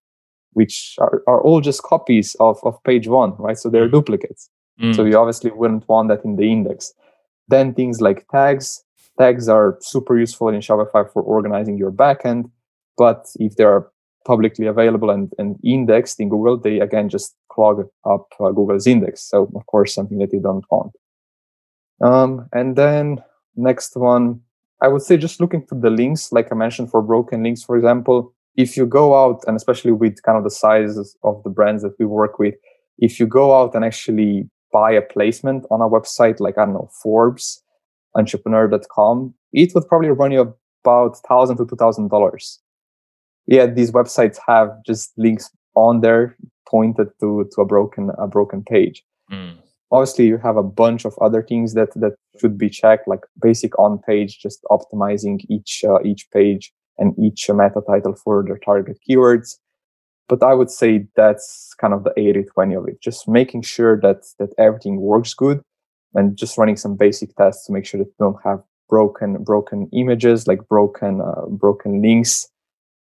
which 0.54 0.96
are, 1.00 1.24
are 1.28 1.42
all 1.42 1.62
just 1.62 1.84
copies 1.84 2.36
of, 2.40 2.60
of 2.64 2.82
page 2.84 3.08
one, 3.08 3.34
right? 3.38 3.58
So 3.58 3.70
they're 3.70 3.88
mm. 3.88 3.92
duplicates. 3.92 4.50
Mm. 4.82 4.96
So 4.96 5.06
you 5.06 5.18
obviously 5.18 5.52
wouldn't 5.52 5.88
want 5.88 6.10
that 6.10 6.26
in 6.26 6.36
the 6.36 6.52
index. 6.52 6.94
Then 7.48 7.74
things 7.74 8.02
like 8.02 8.28
tags. 8.30 8.84
Tags 9.18 9.50
are 9.50 9.78
super 9.82 10.18
useful 10.18 10.50
in 10.50 10.62
Shopify 10.62 11.12
for 11.12 11.22
organizing 11.22 11.78
your 11.78 11.92
backend. 11.92 12.50
But 12.98 13.28
if 13.36 13.56
they're 13.56 13.88
publicly 14.26 14.68
available 14.68 15.10
and, 15.10 15.34
and 15.38 15.58
indexed 15.64 16.20
in 16.20 16.30
Google, 16.30 16.58
they 16.58 16.80
again 16.80 17.10
just 17.10 17.36
clog 17.52 17.88
up 18.06 18.28
uh, 18.40 18.52
Google's 18.52 18.88
index. 18.88 19.22
So 19.22 19.52
of 19.56 19.66
course, 19.66 19.94
something 19.94 20.20
that 20.20 20.34
you 20.34 20.40
don't 20.40 20.66
want. 20.70 20.94
Um, 22.02 22.48
and 22.54 22.76
then 22.76 23.24
next 23.56 23.96
one, 23.96 24.42
I 24.82 24.88
would 24.88 25.02
say 25.02 25.18
just 25.18 25.42
looking 25.42 25.66
to 25.68 25.76
the 25.76 25.90
links, 25.90 26.32
like 26.32 26.52
I 26.52 26.56
mentioned 26.56 26.90
for 26.92 27.02
broken 27.02 27.44
links, 27.44 27.64
for 27.64 27.76
example, 27.76 28.34
if 28.56 28.76
you 28.76 28.86
go 28.86 29.16
out 29.16 29.44
and 29.48 29.56
especially 29.56 29.92
with 29.92 30.22
kind 30.24 30.38
of 30.38 30.44
the 30.44 30.50
sizes 30.50 31.16
of 31.24 31.42
the 31.44 31.50
brands 31.50 31.84
that 31.84 31.94
we 32.00 32.06
work 32.06 32.40
with, 32.40 32.56
if 32.98 33.20
you 33.20 33.26
go 33.26 33.60
out 33.60 33.74
and 33.76 33.86
actually 33.86 34.50
buy 34.72 34.92
a 34.92 35.02
placement 35.02 35.66
on 35.72 35.82
a 35.82 35.90
website 35.90 36.40
like, 36.40 36.58
I 36.58 36.66
don't 36.66 36.74
know, 36.74 36.90
Forbes, 37.02 37.64
entrepreneur.com, 38.16 39.34
it 39.54 39.74
would 39.74 39.88
probably 39.88 40.10
run 40.10 40.32
you 40.32 40.54
about 40.84 41.18
thousand 41.28 41.58
to 41.58 41.66
two 41.66 41.76
thousand 41.76 42.10
dollars. 42.10 42.60
Yeah, 43.48 43.66
these 43.66 43.92
websites 43.92 44.38
have 44.48 44.70
just 44.86 45.12
links 45.18 45.50
on 45.76 46.02
there 46.02 46.36
pointed 46.68 47.08
to 47.20 47.50
to 47.54 47.62
a 47.62 47.66
broken 47.66 48.12
a 48.18 48.28
broken 48.28 48.64
page. 48.64 49.04
Mm. 49.32 49.58
Obviously, 49.92 50.28
you 50.28 50.38
have 50.38 50.56
a 50.56 50.64
bunch 50.64 51.06
of 51.06 51.18
other 51.20 51.42
things 51.42 51.74
that 51.74 51.90
that 51.96 52.14
should 52.40 52.58
be 52.58 52.70
checked, 52.70 53.08
like 53.08 53.22
basic 53.42 53.78
on 53.80 54.00
page, 54.00 54.40
just 54.40 54.60
optimizing 54.70 55.40
each 55.50 55.84
uh, 55.88 56.00
each 56.04 56.30
page 56.32 56.72
and 57.00 57.18
each 57.18 57.50
meta 57.50 57.82
title 57.88 58.16
for 58.16 58.44
their 58.46 58.58
target 58.58 58.98
keywords. 59.08 59.58
But 60.28 60.44
I 60.44 60.54
would 60.54 60.70
say 60.70 61.08
that's 61.16 61.74
kind 61.82 61.94
of 61.94 62.04
the 62.04 62.14
80 62.16 62.44
20 62.44 62.76
of 62.76 62.88
it, 62.88 63.02
just 63.02 63.28
making 63.28 63.64
sure 63.64 64.00
that 64.02 64.24
that 64.38 64.54
everything 64.58 65.02
works 65.02 65.34
good 65.34 65.62
and 66.14 66.38
just 66.38 66.58
running 66.58 66.78
some 66.78 66.96
basic 66.96 67.36
tests 67.36 67.66
to 67.66 67.74
make 67.74 67.86
sure 67.86 68.00
that 68.00 68.08
you 68.08 68.16
don't 68.20 68.38
have 68.44 68.62
broken 68.88 69.44
broken 69.44 69.88
images 69.94 70.48
like 70.48 70.68
broken 70.68 71.22
uh, 71.22 71.46
broken 71.48 72.02
links 72.02 72.48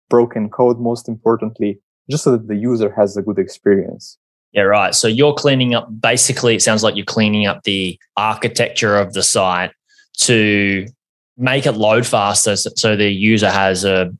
broken 0.09 0.49
code 0.49 0.79
most 0.79 1.09
importantly 1.09 1.79
just 2.09 2.23
so 2.23 2.31
that 2.31 2.47
the 2.47 2.55
user 2.55 2.89
has 2.91 3.17
a 3.17 3.21
good 3.21 3.37
experience 3.37 4.17
yeah, 4.55 4.61
right. 4.61 4.95
So 4.95 5.09
you're 5.09 5.33
cleaning 5.33 5.75
up, 5.75 5.89
basically, 5.99 6.55
it 6.55 6.61
sounds 6.61 6.81
like 6.81 6.95
you're 6.95 7.03
cleaning 7.03 7.45
up 7.45 7.63
the 7.63 7.99
architecture 8.15 8.95
of 8.95 9.11
the 9.11 9.21
site 9.21 9.71
to 10.19 10.87
make 11.37 11.65
it 11.65 11.73
load 11.73 12.05
faster 12.05 12.55
so 12.55 12.95
the 12.95 13.09
user 13.09 13.49
has 13.49 13.83
a, 13.83 14.11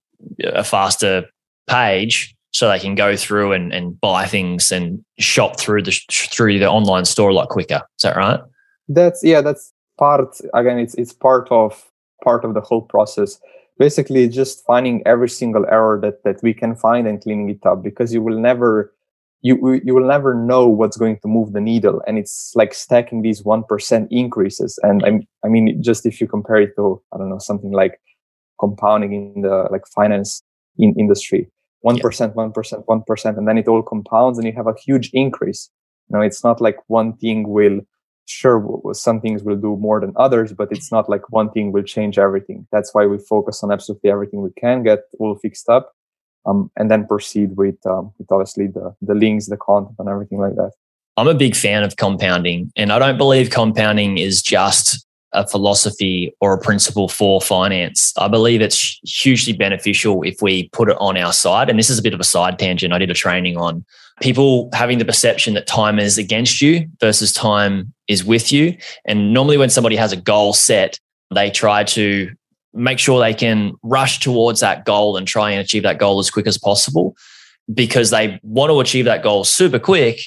a 0.44 0.64
faster 0.64 1.26
page 1.68 2.36
so 2.56 2.70
they 2.70 2.80
can 2.80 2.96
go 2.96 3.18
through 3.18 3.52
and, 3.52 3.74
and 3.74 4.00
buy 4.00 4.26
things 4.26 4.72
and 4.72 5.04
shop 5.20 5.60
through 5.60 5.82
the 5.82 5.92
through 6.10 6.58
the 6.58 6.70
online 6.70 7.04
store 7.04 7.30
a 7.30 7.34
lot 7.34 7.50
quicker. 7.50 7.82
Is 8.00 8.04
that 8.04 8.16
right? 8.16 8.40
That's 8.88 9.22
yeah, 9.26 9.42
that's 9.42 9.74
part 9.98 10.40
again, 10.54 10.80
it's 10.80 10.96
it's 10.96 11.12
part 11.12 11.50
of 11.52 11.92
part 12.24 12.46
of 12.46 12.54
the 12.54 12.62
whole 12.62 12.82
process. 12.82 13.42
Basically 13.78 14.30
just 14.30 14.64
finding 14.66 15.06
every 15.06 15.28
single 15.28 15.66
error 15.66 16.00
that 16.02 16.24
that 16.24 16.42
we 16.42 16.54
can 16.54 16.78
find 16.78 17.08
and 17.08 17.22
cleaning 17.22 17.50
it 17.50 17.66
up 17.66 17.84
because 17.84 18.14
you 18.14 18.22
will 18.22 18.40
never 18.40 18.95
you 19.42 19.82
you 19.84 19.94
will 19.94 20.08
never 20.08 20.34
know 20.34 20.68
what's 20.68 20.98
going 20.98 21.20
to 21.22 21.28
move 21.28 21.54
the 21.54 21.62
needle 21.62 22.02
and 22.08 22.18
it's 22.18 22.52
like 22.56 22.74
stacking 22.74 23.22
these 23.22 23.44
1% 23.44 24.08
increases. 24.10 24.80
And 24.84 25.04
i 25.06 25.10
i 25.46 25.50
mean 25.50 25.82
just 25.82 26.06
if 26.06 26.20
you 26.20 26.28
compare 26.28 26.62
it 26.62 26.76
to 26.78 27.02
i 27.14 27.18
don't 27.18 27.30
know 27.30 27.40
something 27.40 27.72
like 27.72 28.00
compounding 28.60 29.14
in 29.14 29.42
the 29.42 29.68
like 29.72 29.86
finance 29.94 30.42
in 30.78 30.96
industry 30.98 31.50
1% 31.86 31.98
yeah. 31.98 32.28
1% 32.28 32.86
1% 32.86 33.38
and 33.38 33.48
then 33.48 33.58
it 33.58 33.68
all 33.68 33.84
compounds 33.84 34.38
and 34.38 34.48
you 34.48 34.54
have 34.54 34.68
a 34.68 34.76
huge 34.86 35.10
increase. 35.14 35.70
You 36.10 36.18
know 36.18 36.24
it's 36.24 36.44
not 36.44 36.62
like 36.62 36.78
one 36.88 37.18
thing 37.18 37.50
will 37.50 37.82
sure 38.28 38.58
some 38.94 39.22
things 39.22 39.44
will 39.44 39.56
do 39.56 39.76
more 39.78 40.00
than 40.00 40.14
others 40.16 40.52
but 40.54 40.70
it's 40.72 40.92
not 40.92 41.08
like 41.08 41.30
one 41.30 41.52
thing 41.52 41.72
will 41.72 41.84
change 41.84 42.18
everything. 42.18 42.68
That's 42.72 42.94
why 42.94 43.06
we 43.06 43.18
focus 43.20 43.64
on 43.64 43.72
absolutely 43.72 44.10
everything 44.10 44.42
we 44.42 44.54
can 44.58 44.84
get 44.84 45.02
all 45.20 45.36
fixed 45.36 45.70
up 45.70 45.94
um, 46.46 46.72
and 46.78 46.90
then 46.90 47.08
proceed 47.08 47.56
with, 47.56 47.76
um, 47.86 48.12
with 48.18 48.32
obviously 48.32 48.68
the, 48.68 48.96
the 49.02 49.16
links, 49.16 49.48
the 49.48 49.58
content, 49.58 49.96
and 50.00 50.10
everything 50.10 50.40
like 50.40 50.56
that. 50.56 50.72
I'm 51.18 51.28
a 51.28 51.34
big 51.34 51.56
fan 51.56 51.84
of 51.84 51.96
compounding, 51.96 52.72
and 52.76 52.92
I 52.92 53.00
don't 53.00 53.18
believe 53.18 53.50
compounding 53.50 54.18
is 54.18 54.42
just 54.42 55.06
a 55.36 55.48
philosophy 55.48 56.34
or 56.40 56.54
a 56.54 56.58
principle 56.58 57.08
for 57.10 57.42
finance. 57.42 58.14
I 58.18 58.28
believe 58.28 58.62
it's 58.62 59.00
hugely 59.04 59.54
beneficial 59.54 60.24
if 60.24 60.42
we 60.42 60.70
put 60.70 60.90
it 60.90 60.98
on 61.00 61.18
our 61.18 61.34
side. 61.34 61.70
And 61.70 61.78
this 61.78 61.90
is 61.90 62.00
a 62.00 62.02
bit 62.02 62.14
of 62.14 62.20
a 62.20 62.24
side 62.26 62.58
tangent. 62.58 62.94
I 62.94 62.98
did 62.98 63.12
a 63.12 63.16
training 63.16 63.58
on 63.58 63.86
people 64.22 64.70
having 64.74 64.98
the 64.98 65.06
perception 65.06 65.54
that 65.56 65.68
time 65.68 66.00
is 66.00 66.18
against 66.18 66.62
you 66.62 66.88
versus 67.00 67.34
time 67.34 67.94
is 68.08 68.24
with 68.24 68.52
you. 68.52 68.78
And 69.06 69.34
normally, 69.34 69.58
when 69.58 69.70
somebody 69.70 69.96
has 69.98 70.12
a 70.12 70.18
goal 70.18 70.54
set, 70.54 71.00
they 71.34 71.52
try 71.52 71.84
to 71.84 72.32
make 72.76 73.00
sure 73.00 73.20
they 73.20 73.34
can 73.34 73.74
rush 73.84 74.20
towards 74.20 74.60
that 74.60 74.86
goal 74.86 75.18
and 75.18 75.28
try 75.28 75.52
and 75.52 75.62
achieve 75.62 75.84
that 75.84 75.98
goal 75.98 76.20
as 76.20 76.30
quick 76.30 76.48
as 76.48 76.58
possible 76.58 77.16
because 77.74 78.10
they 78.10 78.40
want 78.44 78.70
to 78.70 78.80
achieve 78.80 79.06
that 79.06 79.24
goal 79.24 79.44
super 79.44 79.80
quick. 79.80 80.20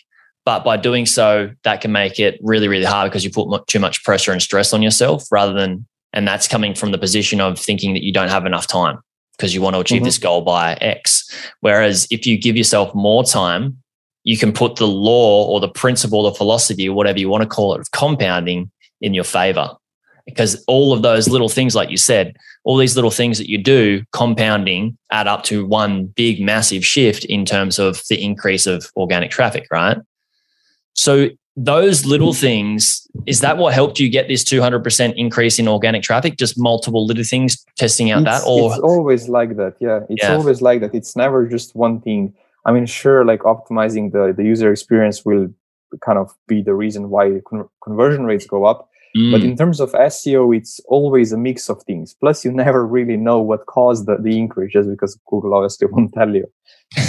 But 0.44 0.64
by 0.64 0.78
doing 0.78 1.04
so, 1.04 1.50
that 1.64 1.82
can 1.82 1.92
make 1.92 2.18
it 2.18 2.40
really, 2.42 2.68
really 2.68 2.84
hard 2.84 3.10
because 3.10 3.22
you 3.22 3.30
put 3.30 3.66
too 3.66 3.78
much 3.78 4.02
pressure 4.02 4.32
and 4.32 4.40
stress 4.40 4.72
on 4.72 4.82
yourself 4.82 5.24
rather 5.30 5.52
than, 5.52 5.86
and 6.14 6.26
that's 6.26 6.48
coming 6.48 6.74
from 6.74 6.90
the 6.90 6.98
position 6.98 7.40
of 7.40 7.58
thinking 7.58 7.92
that 7.92 8.02
you 8.02 8.12
don't 8.12 8.30
have 8.30 8.46
enough 8.46 8.66
time 8.66 8.98
because 9.36 9.54
you 9.54 9.60
want 9.60 9.76
to 9.76 9.80
achieve 9.80 9.98
mm-hmm. 9.98 10.06
this 10.06 10.18
goal 10.18 10.40
by 10.40 10.74
X. 10.74 11.30
Whereas 11.60 12.08
if 12.10 12.26
you 12.26 12.38
give 12.38 12.56
yourself 12.56 12.94
more 12.94 13.24
time, 13.24 13.76
you 14.24 14.38
can 14.38 14.52
put 14.52 14.76
the 14.76 14.88
law 14.88 15.46
or 15.46 15.60
the 15.60 15.68
principle 15.68 16.24
or 16.24 16.34
philosophy 16.34 16.88
or 16.88 16.96
whatever 16.96 17.18
you 17.18 17.28
want 17.28 17.42
to 17.42 17.48
call 17.48 17.74
it 17.74 17.80
of 17.80 17.90
compounding 17.90 18.70
in 19.00 19.14
your 19.14 19.24
favor 19.24 19.70
because 20.28 20.62
all 20.66 20.92
of 20.92 21.02
those 21.02 21.28
little 21.28 21.48
things, 21.48 21.74
like 21.74 21.90
you 21.90 21.96
said, 21.96 22.36
all 22.64 22.76
these 22.76 22.96
little 22.96 23.10
things 23.10 23.38
that 23.38 23.48
you 23.48 23.56
do 23.56 24.04
compounding 24.12 24.96
add 25.10 25.26
up 25.26 25.42
to 25.44 25.66
one 25.66 26.06
big, 26.06 26.40
massive 26.40 26.84
shift 26.84 27.24
in 27.24 27.44
terms 27.44 27.78
of 27.78 28.02
the 28.10 28.22
increase 28.22 28.66
of 28.66 28.90
organic 28.96 29.30
traffic, 29.30 29.66
right? 29.70 29.96
So, 30.92 31.28
those 31.60 32.04
little 32.04 32.32
things, 32.32 33.04
is 33.26 33.40
that 33.40 33.58
what 33.58 33.74
helped 33.74 33.98
you 33.98 34.08
get 34.08 34.28
this 34.28 34.44
200% 34.44 35.14
increase 35.16 35.58
in 35.58 35.66
organic 35.66 36.04
traffic? 36.04 36.36
Just 36.36 36.56
multiple 36.56 37.04
little 37.04 37.24
things 37.24 37.64
testing 37.76 38.12
out 38.12 38.22
it's, 38.22 38.44
that? 38.44 38.48
Or 38.48 38.70
it's 38.70 38.80
always 38.80 39.28
like 39.28 39.56
that. 39.56 39.74
Yeah. 39.80 40.00
It's 40.08 40.22
yeah. 40.22 40.34
always 40.34 40.62
like 40.62 40.80
that. 40.82 40.94
It's 40.94 41.16
never 41.16 41.48
just 41.48 41.74
one 41.74 42.00
thing. 42.00 42.32
I 42.64 42.70
mean, 42.70 42.86
sure, 42.86 43.24
like 43.24 43.40
optimizing 43.40 44.12
the, 44.12 44.32
the 44.36 44.44
user 44.44 44.70
experience 44.70 45.24
will 45.24 45.52
kind 46.00 46.18
of 46.18 46.32
be 46.46 46.62
the 46.62 46.74
reason 46.74 47.10
why 47.10 47.40
con- 47.44 47.68
conversion 47.82 48.24
rates 48.24 48.46
go 48.46 48.64
up 48.64 48.87
Mm. 49.16 49.32
But 49.32 49.42
in 49.42 49.56
terms 49.56 49.80
of 49.80 49.92
SEO, 49.92 50.56
it's 50.56 50.80
always 50.86 51.32
a 51.32 51.38
mix 51.38 51.68
of 51.68 51.82
things. 51.82 52.14
Plus, 52.20 52.44
you 52.44 52.52
never 52.64 52.86
really 52.86 53.16
know 53.16 53.40
what 53.40 53.66
caused 53.66 54.06
the, 54.06 54.16
the 54.20 54.38
increase 54.38 54.72
just 54.72 54.88
because 54.88 55.18
Google 55.26 55.54
obviously 55.54 55.88
won't 55.90 56.12
tell 56.12 56.34
you. 56.34 56.46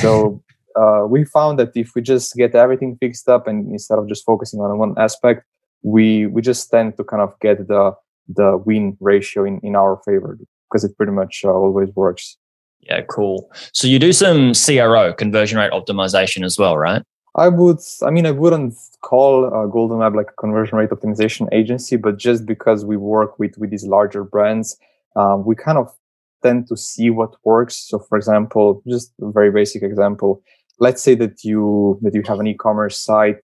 So 0.01 0.41
uh, 0.75 1.05
we 1.07 1.25
found 1.25 1.59
that 1.59 1.75
if 1.75 1.91
we 1.95 2.01
just 2.01 2.35
get 2.35 2.55
everything 2.55 2.97
fixed 2.99 3.27
up 3.27 3.47
and 3.47 3.71
instead 3.71 3.99
of 3.99 4.07
just 4.07 4.25
focusing 4.25 4.59
on 4.59 4.77
one 4.77 4.93
aspect, 4.97 5.43
we 5.81 6.25
we 6.27 6.41
just 6.41 6.69
tend 6.69 6.97
to 6.97 7.03
kind 7.03 7.21
of 7.21 7.33
get 7.39 7.67
the 7.67 7.93
the 8.27 8.57
win 8.57 8.97
ratio 8.99 9.45
in, 9.45 9.59
in 9.63 9.75
our 9.75 10.01
favor 10.05 10.37
because 10.69 10.83
it 10.83 10.95
pretty 10.97 11.11
much 11.11 11.41
uh, 11.43 11.49
always 11.49 11.89
works. 11.95 12.37
Yeah, 12.81 13.01
cool. 13.09 13.51
So 13.73 13.87
you 13.87 13.99
do 13.99 14.13
some 14.13 14.53
CRO, 14.53 15.13
conversion 15.13 15.57
rate 15.57 15.71
optimization 15.71 16.45
as 16.45 16.57
well, 16.57 16.77
right? 16.77 17.01
I 17.35 17.47
would, 17.47 17.79
I 18.03 18.09
mean, 18.09 18.25
I 18.25 18.31
wouldn't 18.31 18.75
call 19.01 19.45
uh, 19.45 19.65
Golden 19.67 19.99
Web 19.99 20.15
like 20.15 20.29
a 20.31 20.41
conversion 20.41 20.77
rate 20.77 20.89
optimization 20.89 21.47
agency, 21.53 21.95
but 21.95 22.17
just 22.17 22.45
because 22.45 22.85
we 22.85 22.97
work 22.97 23.37
with 23.37 23.57
with 23.57 23.69
these 23.69 23.85
larger 23.85 24.23
brands, 24.23 24.77
um, 25.15 25.45
we 25.45 25.55
kind 25.55 25.77
of 25.77 25.93
tend 26.41 26.67
to 26.67 26.77
see 26.77 27.09
what 27.09 27.35
works. 27.43 27.75
So, 27.75 27.99
for 27.99 28.17
example, 28.17 28.81
just 28.87 29.13
a 29.21 29.31
very 29.31 29.51
basic 29.51 29.83
example. 29.83 30.41
Let's 30.79 31.03
say 31.03 31.15
that 31.15 31.43
you 31.43 31.99
that 32.01 32.15
you 32.15 32.23
have 32.27 32.39
an 32.39 32.47
e-commerce 32.47 32.97
site. 32.97 33.37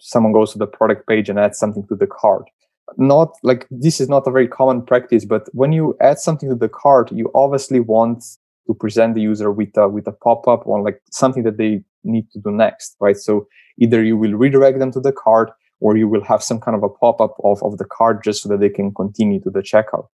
Someone 0.00 0.32
goes 0.32 0.52
to 0.52 0.58
the 0.58 0.66
product 0.66 1.06
page 1.06 1.28
and 1.28 1.38
adds 1.38 1.58
something 1.58 1.86
to 1.86 1.94
the 1.94 2.08
cart. 2.08 2.50
Not 2.98 3.32
like 3.42 3.66
this 3.70 4.00
is 4.00 4.08
not 4.08 4.26
a 4.26 4.30
very 4.30 4.48
common 4.48 4.82
practice, 4.82 5.24
but 5.24 5.48
when 5.52 5.72
you 5.72 5.96
add 6.00 6.18
something 6.18 6.48
to 6.48 6.56
the 6.56 6.68
cart, 6.68 7.10
you 7.12 7.30
obviously 7.34 7.80
want 7.80 8.24
to 8.66 8.74
present 8.74 9.14
the 9.14 9.20
user 9.20 9.50
with 9.50 9.76
a 9.76 9.88
with 9.88 10.06
a 10.06 10.12
pop-up 10.12 10.66
or 10.66 10.82
like 10.82 11.00
something 11.10 11.42
that 11.42 11.56
they 11.56 11.82
need 12.04 12.30
to 12.32 12.38
do 12.40 12.50
next, 12.50 12.96
right? 13.00 13.16
So 13.16 13.46
either 13.78 14.02
you 14.02 14.16
will 14.16 14.34
redirect 14.34 14.78
them 14.78 14.92
to 14.92 15.00
the 15.00 15.12
cart 15.12 15.50
or 15.80 15.96
you 15.96 16.08
will 16.08 16.24
have 16.24 16.42
some 16.42 16.60
kind 16.60 16.76
of 16.76 16.82
a 16.82 16.88
pop-up 16.88 17.34
of, 17.42 17.62
of 17.62 17.78
the 17.78 17.84
cart 17.84 18.22
just 18.22 18.42
so 18.42 18.48
that 18.48 18.60
they 18.60 18.68
can 18.68 18.94
continue 18.94 19.40
to 19.40 19.50
the 19.50 19.60
checkout. 19.60 20.06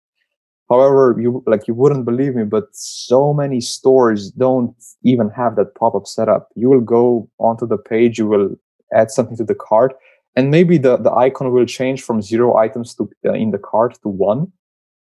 However, 0.70 1.16
you 1.20 1.44
like 1.46 1.68
you 1.68 1.74
wouldn't 1.74 2.06
believe 2.06 2.36
me, 2.36 2.44
but 2.44 2.66
so 2.74 3.34
many 3.34 3.62
stores 3.62 4.32
don't 4.32 4.75
even 5.04 5.30
have 5.30 5.56
that 5.56 5.75
pop-up 5.75 6.08
setup. 6.08 6.50
You 6.56 6.70
will 6.70 6.82
go 6.82 7.30
onto 7.38 7.66
the 7.66 7.77
page, 7.77 8.18
you 8.20 8.27
will 8.27 8.50
add 8.94 9.12
something 9.12 9.38
to 9.38 9.46
the 9.46 9.56
cart, 9.56 9.96
and 10.36 10.51
maybe 10.51 10.77
the, 10.77 10.98
the 10.98 11.12
icon 11.12 11.51
will 11.51 11.66
change 11.66 12.01
from 12.04 12.22
zero 12.22 12.58
items 12.58 12.94
to 12.96 13.10
uh, 13.25 13.34
in 13.34 13.51
the 13.51 13.58
cart 13.58 13.98
to 14.04 14.10
one, 14.10 14.51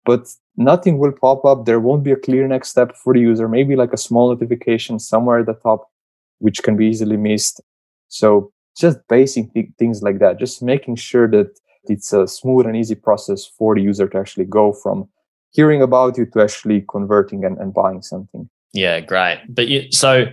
but 0.05 0.29
nothing 0.57 0.99
will 0.99 1.13
pop 1.13 1.45
up. 1.45 1.65
There 1.65 1.81
won't 1.81 2.05
be 2.05 2.13
a 2.13 2.17
clear 2.17 2.47
next 2.47 2.71
step 2.71 2.97
for 2.97 3.15
the 3.15 3.21
user. 3.21 3.49
Maybe 3.49 3.77
like 3.77 3.93
a 3.93 3.99
small 3.99 4.29
notification 4.33 4.99
somewhere 4.99 5.41
at 5.41 5.47
the 5.47 5.55
top, 5.55 5.91
which 6.39 6.63
can 6.63 6.77
be 6.77 6.87
easily 6.87 7.17
missed. 7.17 7.61
So 8.09 8.53
just 8.77 8.99
basic 9.09 9.53
th- 9.55 9.71
things 9.79 10.03
like 10.03 10.19
that. 10.19 10.39
Just 10.39 10.63
making 10.63 10.97
sure 10.97 11.29
that 11.29 11.59
it's 11.85 12.13
a 12.13 12.27
smooth 12.27 12.67
and 12.67 12.77
easy 12.77 12.95
process 12.95 13.45
for 13.47 13.75
the 13.75 13.83
user 13.83 14.09
to 14.09 14.19
actually 14.19 14.47
go 14.47 14.73
from 14.73 15.09
hearing 15.51 15.83
about 15.83 16.19
you 16.19 16.27
to 16.27 16.43
actually 16.43 16.85
converting 16.89 17.45
and, 17.45 17.59
and 17.59 17.73
buying 17.73 18.03
something. 18.03 18.49
Yeah, 18.73 19.01
great. 19.01 19.41
But 19.49 19.69
you, 19.69 19.91
so 19.93 20.27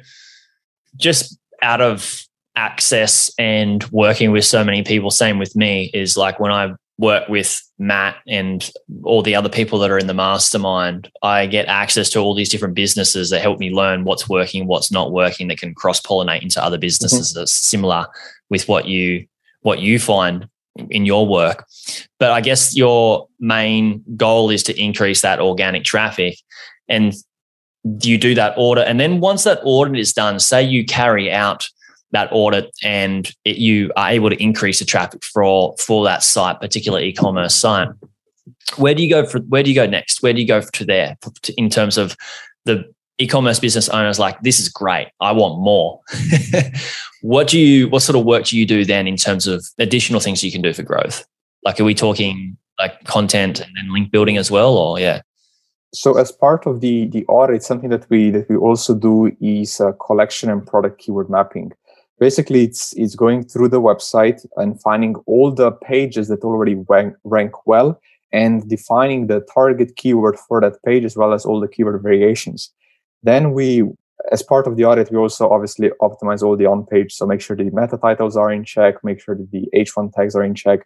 just 0.96 1.38
out 1.62 1.82
of 1.82 2.24
access 2.56 3.32
and 3.38 3.84
working 3.92 4.32
with 4.32 4.46
so 4.46 4.64
many 4.64 4.84
people, 4.84 5.12
same 5.12 5.38
with 5.38 5.56
me, 5.56 5.92
is 5.94 6.18
like 6.18 6.40
when 6.40 6.52
I 6.52 6.74
work 6.98 7.28
with 7.30 7.62
Matt 7.80 8.18
and 8.28 8.70
all 9.04 9.24
the 9.24 9.36
other 9.36 9.50
people 9.50 9.80
that 9.80 9.90
are 9.90 9.98
in 9.98 10.08
the 10.08 10.14
mastermind, 10.14 11.12
I 11.24 11.48
get 11.48 11.68
access 11.68 12.10
to 12.12 12.20
all 12.20 12.36
these 12.36 12.50
different 12.50 12.76
businesses 12.76 13.30
that 13.30 13.42
help 13.42 13.60
me 13.60 13.72
learn 13.72 14.04
what's 14.04 14.30
working, 14.30 14.68
what's 14.68 14.92
not 14.92 15.12
working, 15.12 15.48
that 15.48 15.60
can 15.60 15.74
cross 15.74 16.00
pollinate 16.02 16.44
into 16.44 16.64
other 16.64 16.78
businesses 16.78 17.32
mm-hmm. 17.32 17.40
that's 17.40 17.54
similar 17.54 18.06
with 18.50 18.68
what 18.68 18.88
you 18.88 19.26
what 19.62 19.80
you 19.80 20.00
find 20.00 20.48
in 20.90 21.06
your 21.06 21.28
work. 21.28 21.66
But 22.20 22.32
I 22.32 22.42
guess 22.42 22.76
your 22.76 23.28
main 23.40 24.04
goal 24.16 24.50
is 24.50 24.64
to 24.64 24.80
increase 24.80 25.22
that 25.22 25.40
organic 25.40 25.84
traffic. 25.84 26.38
And 26.88 27.14
you 28.04 28.18
do 28.18 28.36
that 28.36 28.54
order. 28.58 28.82
And 28.82 29.00
then 29.00 29.20
once 29.20 29.44
that 29.44 29.62
audit 29.64 29.98
is 29.98 30.14
done, 30.14 30.40
say 30.40 30.62
you 30.62 30.86
carry 30.86 31.32
out 31.32 31.68
that 32.12 32.30
audit 32.32 32.72
and 32.84 33.34
it, 33.46 33.58
you 33.58 33.92
are 33.96 34.10
able 34.10 34.30
to 34.30 34.42
increase 34.42 34.80
the 34.80 34.86
traffic 34.86 35.24
for 35.24 35.76
for 35.78 36.04
that 36.06 36.24
site, 36.24 36.60
particular 36.60 37.00
e-commerce 37.00 37.56
site. 37.56 37.90
Where 38.78 38.94
do 38.94 39.04
you 39.04 39.10
go 39.10 39.26
for 39.26 39.40
where 39.40 39.64
do 39.64 39.70
you 39.70 39.76
go 39.76 39.86
next? 39.86 40.22
Where 40.22 40.34
do 40.34 40.42
you 40.42 40.48
go 40.48 40.62
to 40.62 40.86
there 40.86 41.18
in 41.58 41.70
terms 41.70 41.98
of 41.98 42.16
the 42.66 42.92
e-commerce 43.18 43.60
business 43.60 43.88
owners 43.90 44.18
like 44.18 44.40
this 44.42 44.60
is 44.60 44.68
great. 44.68 45.10
I 45.20 45.32
want 45.32 45.62
more. 45.62 46.00
What 47.22 47.48
do 47.48 47.60
you 47.60 47.88
what 47.90 48.02
sort 48.02 48.18
of 48.18 48.26
work 48.26 48.46
do 48.46 48.58
you 48.58 48.66
do 48.66 48.84
then 48.84 49.08
in 49.08 49.16
terms 49.16 49.48
of 49.48 49.64
additional 49.78 50.20
things 50.20 50.44
you 50.44 50.52
can 50.52 50.62
do 50.62 50.74
for 50.74 50.84
growth? 50.84 51.26
Like 51.64 51.80
are 51.80 51.84
we 51.84 51.94
talking 51.94 52.58
like 52.80 53.04
content 53.04 53.60
and 53.60 53.70
then 53.76 53.94
link 53.94 54.12
building 54.12 54.38
as 54.38 54.50
well 54.50 54.76
or 54.76 55.00
yeah? 55.00 55.22
So 55.94 56.18
as 56.18 56.32
part 56.32 56.66
of 56.66 56.82
the 56.82 57.06
the 57.06 57.26
audit 57.28 57.64
something 57.64 57.90
that 57.90 58.10
we 58.10 58.32
that 58.32 58.50
we 58.50 58.56
also 58.56 58.96
do 58.96 59.32
is 59.40 59.80
a 59.80 59.94
collection 59.94 60.50
and 60.50 60.66
product 60.66 61.00
keyword 61.00 61.30
mapping 61.30 61.72
basically 62.22 62.64
it's 62.64 62.94
it's 62.94 63.16
going 63.16 63.44
through 63.44 63.68
the 63.68 63.82
website 63.82 64.40
and 64.56 64.82
finding 64.82 65.16
all 65.26 65.52
the 65.52 65.72
pages 65.72 66.30
that 66.30 66.42
already 66.44 66.76
rank, 66.88 67.14
rank 67.26 67.52
well 67.66 68.00
and 68.32 68.70
defining 68.70 69.28
the 69.28 69.42
target 69.54 69.98
keyword 69.98 70.38
for 70.48 70.62
that 70.62 70.82
page 70.86 71.04
as 71.04 71.18
well 71.18 71.34
as 71.34 71.44
all 71.46 71.60
the 71.60 71.68
keyword 71.68 72.02
variations 72.02 72.72
then 73.24 73.54
we, 73.54 73.84
as 74.32 74.42
part 74.42 74.68
of 74.68 74.78
the 74.78 74.86
audit, 74.86 75.12
we 75.12 75.18
also 75.18 75.50
obviously 75.50 75.92
optimize 76.02 76.42
all 76.42 76.58
the 76.58 76.66
on 76.66 76.86
page. 76.86 77.14
So 77.14 77.26
make 77.26 77.42
sure 77.42 77.56
the 77.56 77.66
meta 77.66 77.98
titles 78.02 78.36
are 78.36 78.52
in 78.52 78.64
check, 78.64 79.04
make 79.04 79.20
sure 79.22 79.36
that 79.36 79.52
the 79.52 79.68
H1 79.76 80.14
tags 80.14 80.36
are 80.36 80.44
in 80.44 80.56
check. 80.56 80.82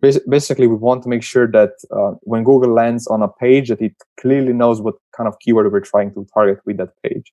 Basically, 0.00 0.66
we 0.66 0.74
want 0.74 1.02
to 1.04 1.08
make 1.08 1.22
sure 1.22 1.50
that 1.50 1.72
uh, 1.90 2.12
when 2.22 2.44
Google 2.44 2.74
lands 2.74 3.06
on 3.06 3.22
a 3.22 3.28
page, 3.28 3.68
that 3.70 3.80
it 3.80 3.94
clearly 4.20 4.52
knows 4.52 4.82
what 4.82 4.96
kind 5.16 5.26
of 5.26 5.38
keyword 5.38 5.72
we're 5.72 5.80
trying 5.80 6.12
to 6.12 6.26
target 6.34 6.58
with 6.66 6.76
that 6.76 6.90
page. 7.02 7.32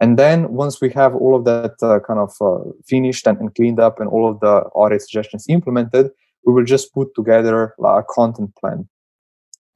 And 0.00 0.18
then 0.18 0.52
once 0.52 0.80
we 0.80 0.90
have 0.90 1.14
all 1.14 1.34
of 1.34 1.44
that 1.44 1.74
uh, 1.82 2.00
kind 2.00 2.20
of 2.20 2.34
uh, 2.40 2.70
finished 2.86 3.26
and, 3.26 3.38
and, 3.38 3.54
cleaned 3.54 3.80
up 3.80 3.98
and 3.98 4.08
all 4.10 4.28
of 4.30 4.40
the 4.40 4.56
audit 4.74 5.00
suggestions 5.00 5.46
implemented, 5.48 6.10
we 6.44 6.52
will 6.52 6.64
just 6.64 6.92
put 6.92 7.14
together 7.14 7.74
a 7.82 8.02
content 8.08 8.54
plan. 8.56 8.88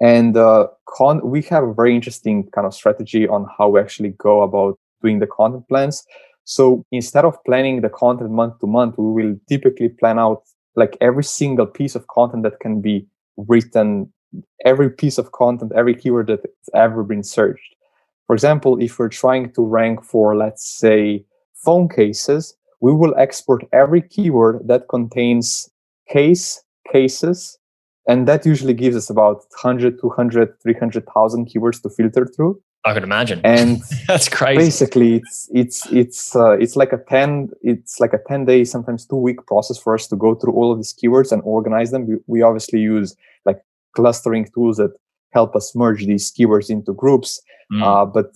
And 0.00 0.36
uh, 0.36 0.68
con- 0.86 1.26
we 1.26 1.42
have 1.42 1.64
a 1.64 1.74
very 1.74 1.94
interesting 1.94 2.48
kind 2.54 2.66
of 2.66 2.74
strategy 2.74 3.28
on 3.28 3.46
how 3.56 3.68
we 3.70 3.80
actually 3.80 4.10
go 4.10 4.42
about 4.42 4.78
doing 5.02 5.18
the 5.20 5.26
content 5.26 5.68
plans. 5.68 6.04
So 6.44 6.84
instead 6.90 7.24
of 7.24 7.42
planning 7.44 7.80
the 7.80 7.88
content 7.88 8.30
month 8.30 8.60
to 8.60 8.66
month, 8.66 8.96
we 8.98 9.22
will 9.22 9.36
typically 9.48 9.88
plan 9.88 10.18
out 10.18 10.42
like 10.76 10.96
every 11.00 11.24
single 11.24 11.66
piece 11.66 11.94
of 11.94 12.06
content 12.08 12.42
that 12.44 12.60
can 12.60 12.80
be 12.80 13.06
written, 13.36 14.12
every 14.64 14.90
piece 14.90 15.18
of 15.18 15.32
content, 15.32 15.72
every 15.74 15.94
keyword 15.94 16.28
that's 16.28 16.68
ever 16.74 17.02
been 17.02 17.22
searched. 17.22 17.74
For 18.30 18.34
example, 18.34 18.80
if 18.80 18.96
we're 18.96 19.08
trying 19.08 19.50
to 19.54 19.66
rank 19.66 20.04
for, 20.04 20.36
let's 20.36 20.64
say, 20.64 21.24
phone 21.64 21.88
cases, 21.88 22.54
we 22.80 22.92
will 22.92 23.12
export 23.18 23.64
every 23.72 24.00
keyword 24.00 24.68
that 24.68 24.88
contains 24.88 25.68
case, 26.08 26.62
cases, 26.92 27.58
and 28.06 28.28
that 28.28 28.46
usually 28.46 28.72
gives 28.72 28.94
us 28.94 29.10
about 29.10 29.38
100 29.60 30.00
200 30.00 30.62
300000 30.62 31.48
keywords 31.48 31.82
to 31.82 31.90
filter 31.90 32.24
through. 32.24 32.62
I 32.84 32.94
could 32.94 33.02
imagine. 33.02 33.40
And 33.42 33.82
that's 34.06 34.28
crazy. 34.28 34.58
basically 34.58 35.16
it's 35.16 35.48
it's 35.52 35.86
it's 35.90 36.36
uh, 36.36 36.52
it's 36.52 36.76
like 36.76 36.92
a 36.92 36.98
10 37.08 37.50
it's 37.62 37.98
like 37.98 38.12
a 38.12 38.20
10 38.28 38.44
day 38.44 38.62
sometimes 38.62 39.06
two 39.06 39.16
week 39.16 39.44
process 39.48 39.76
for 39.76 39.92
us 39.92 40.06
to 40.06 40.14
go 40.14 40.36
through 40.36 40.52
all 40.52 40.70
of 40.70 40.78
these 40.78 40.94
keywords 40.94 41.32
and 41.32 41.42
organize 41.42 41.90
them. 41.90 42.06
We, 42.06 42.14
we 42.28 42.42
obviously 42.42 42.78
use 42.78 43.16
like 43.44 43.60
clustering 43.96 44.46
tools 44.54 44.76
that 44.76 44.92
help 45.32 45.54
us 45.56 45.74
merge 45.74 46.06
these 46.06 46.32
keywords 46.32 46.70
into 46.70 46.92
groups 46.92 47.40
mm. 47.72 47.82
uh, 47.82 48.04
but 48.04 48.32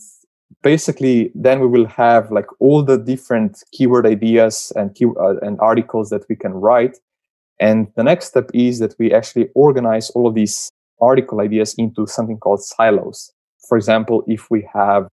basically 0.63 1.31
then 1.35 1.61
we 1.61 1.67
will 1.67 1.87
have 1.87 2.31
like 2.31 2.47
all 2.61 2.83
the 2.83 2.97
different 2.97 3.63
keyword 3.73 4.07
ideas 4.07 4.73
and 4.77 4.95
key, 4.95 5.07
uh, 5.21 5.37
and 5.43 5.59
articles 5.61 6.11
that 6.11 6.25
we 6.29 6.37
can 6.37 6.53
write 6.53 6.99
and 7.61 7.89
the 7.97 8.03
next 8.03 8.27
step 8.27 8.51
is 8.53 8.79
that 8.81 8.95
we 8.99 9.13
actually 9.13 9.49
organize 9.55 10.11
all 10.11 10.27
of 10.27 10.35
these 10.35 10.71
article 11.01 11.41
ideas 11.41 11.75
into 11.75 12.07
something 12.07 12.39
called 12.39 12.63
silos. 12.63 13.33
For 13.69 13.77
example, 13.77 14.25
if 14.27 14.51
we 14.51 14.69
have, 14.73 15.09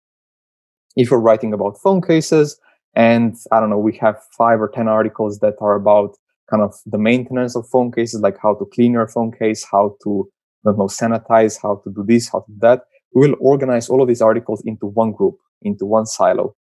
if 0.95 1.11
we're 1.11 1.19
writing 1.19 1.53
about 1.53 1.77
phone 1.81 2.01
cases 2.01 2.59
and 2.95 3.35
I 3.51 3.59
don't 3.59 3.69
know, 3.69 3.77
we 3.77 3.95
have 3.97 4.17
five 4.37 4.59
or 4.61 4.67
10 4.67 4.87
articles 4.87 5.39
that 5.39 5.55
are 5.61 5.75
about 5.75 6.15
kind 6.49 6.61
of 6.61 6.75
the 6.85 6.97
maintenance 6.97 7.55
of 7.55 7.67
phone 7.69 7.91
cases, 7.91 8.21
like 8.21 8.37
how 8.41 8.55
to 8.55 8.65
clean 8.65 8.93
your 8.93 9.07
phone 9.07 9.31
case, 9.31 9.65
how 9.71 9.95
to, 10.03 10.29
don't 10.65 10.77
know, 10.77 10.85
sanitize, 10.85 11.57
how 11.61 11.81
to 11.83 11.91
do 11.91 12.03
this, 12.03 12.29
how 12.31 12.39
to 12.41 12.51
do 12.51 12.57
that. 12.61 12.83
We 13.13 13.27
will 13.27 13.37
organize 13.39 13.89
all 13.89 14.01
of 14.01 14.07
these 14.07 14.21
articles 14.21 14.61
into 14.65 14.85
one 14.85 15.11
group, 15.11 15.37
into 15.61 15.85
one 15.85 16.05
silo. 16.05 16.55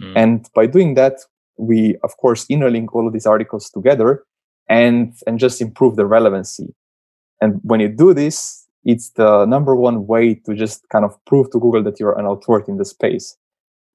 Mm. 0.00 0.12
And 0.16 0.50
by 0.54 0.66
doing 0.66 0.94
that, 0.94 1.20
we, 1.58 1.96
of 2.02 2.16
course, 2.16 2.46
interlink 2.46 2.88
all 2.92 3.06
of 3.06 3.12
these 3.12 3.26
articles 3.26 3.70
together 3.70 4.24
and 4.68 5.14
and 5.26 5.38
just 5.38 5.60
improve 5.60 5.96
the 5.96 6.06
relevancy 6.06 6.74
and 7.40 7.60
when 7.62 7.80
you 7.80 7.88
do 7.88 8.14
this 8.14 8.66
it's 8.84 9.10
the 9.10 9.44
number 9.46 9.76
one 9.76 10.06
way 10.06 10.34
to 10.34 10.54
just 10.54 10.88
kind 10.88 11.04
of 11.04 11.12
prove 11.26 11.50
to 11.50 11.58
google 11.58 11.82
that 11.82 11.98
you're 12.00 12.18
an 12.18 12.26
authority 12.26 12.70
in 12.72 12.78
the 12.78 12.84
space 12.84 13.36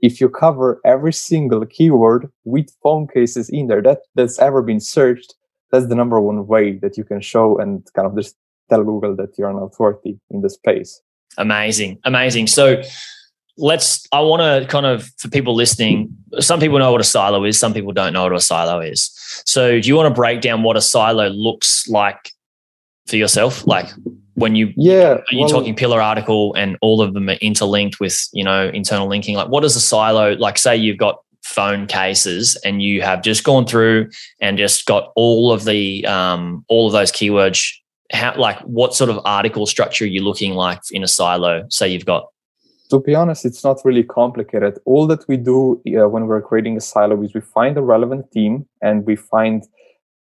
if 0.02 0.22
you 0.22 0.30
cover 0.30 0.80
every 0.86 1.14
single 1.14 1.66
keyword 1.66 2.30
with 2.44 2.70
phone 2.84 3.08
cases 3.08 3.50
in 3.50 3.68
there 3.68 3.82
that 3.82 4.00
that's 4.16 4.40
ever 4.40 4.62
been 4.62 4.80
searched 4.80 5.36
that's 5.72 5.88
the 5.88 5.96
number 5.96 6.20
one 6.20 6.48
way 6.48 6.78
that 6.78 6.98
you 6.98 7.04
can 7.04 7.22
show 7.22 7.58
and 7.58 7.88
kind 7.96 8.08
of 8.08 8.16
just 8.16 8.36
tell 8.70 8.84
google 8.84 9.16
that 9.16 9.38
you're 9.38 9.50
an 9.50 9.58
authority 9.58 10.20
in 10.30 10.42
the 10.42 10.50
space. 10.50 11.02
Amazing 11.38 12.00
amazing. 12.04 12.48
So 12.48 12.82
let's 13.58 14.08
i 14.12 14.20
want 14.20 14.40
to 14.40 14.70
kind 14.70 14.86
of 14.86 15.10
for 15.18 15.30
people 15.30 15.56
listening 15.56 16.16
some 16.40 16.60
people 16.60 16.78
know 16.78 16.92
what 16.92 17.02
a 17.02 17.04
silo 17.04 17.44
is 17.44 17.60
some 17.60 17.74
people 17.74 17.92
don't 17.92 18.14
know 18.14 18.24
what 18.24 18.34
a 18.34 18.40
silo 18.40 18.80
is. 18.80 19.12
So 19.46 19.80
do 19.80 19.88
you 19.88 19.96
want 19.96 20.14
to 20.14 20.14
break 20.14 20.42
down 20.42 20.64
what 20.64 20.78
a 20.78 20.82
silo 20.82 21.30
looks 21.30 21.88
like 21.88 22.32
for 23.08 23.16
yourself? 23.16 23.66
Like 23.66 23.90
when 24.36 24.56
you 24.56 24.74
yeah 24.76 25.14
are 25.14 25.24
you 25.32 25.42
well, 25.42 25.50
talking 25.50 25.76
pillar 25.76 26.02
article 26.02 26.54
and 26.56 26.78
all 26.82 27.02
of 27.02 27.14
them 27.14 27.30
are 27.30 27.38
interlinked 27.42 28.00
with 28.00 28.28
you 28.34 28.44
know 28.44 28.70
internal 28.70 29.08
linking? 29.08 29.36
Like 29.36 29.50
what 29.50 29.64
is 29.64 29.76
a 29.76 29.82
silo? 29.82 30.34
Like 30.34 30.58
say 30.58 30.76
you've 30.76 30.98
got 30.98 31.22
phone 31.44 31.88
cases 31.88 32.58
and 32.66 32.82
you 32.82 33.02
have 33.02 33.24
just 33.24 33.44
gone 33.44 33.66
through 33.66 34.10
and 34.42 34.58
just 34.58 34.86
got 34.86 35.12
all 35.16 35.52
of 35.52 35.64
the 35.64 36.06
um 36.06 36.66
all 36.68 36.88
of 36.88 36.94
those 36.94 37.12
keywords 37.12 37.72
how 38.12 38.36
like 38.38 38.60
what 38.62 38.94
sort 38.94 39.10
of 39.10 39.20
article 39.26 39.66
structure 39.66 40.06
are 40.06 40.08
you 40.08 40.24
looking 40.24 40.54
like 40.54 40.80
in 40.92 41.04
a 41.04 41.08
silo 41.08 41.66
say 41.70 41.88
you've 41.88 42.06
got 42.06 42.28
to 42.90 43.00
be 43.00 43.16
honest, 43.16 43.46
it's 43.46 43.64
not 43.64 43.82
really 43.84 44.04
complicated. 44.04 44.80
All 44.86 45.08
that 45.08 45.28
we 45.28 45.38
do 45.38 45.82
uh, 45.88 46.08
when 46.08 46.28
we're 46.28 46.42
creating 46.42 46.78
a 46.78 46.82
silo 46.82 47.22
is 47.22 47.34
we 47.34 47.42
find 47.42 47.78
a 47.78 47.82
relevant 47.82 48.32
theme 48.32 48.66
and 48.82 49.06
we 49.06 49.16
find 49.16 49.64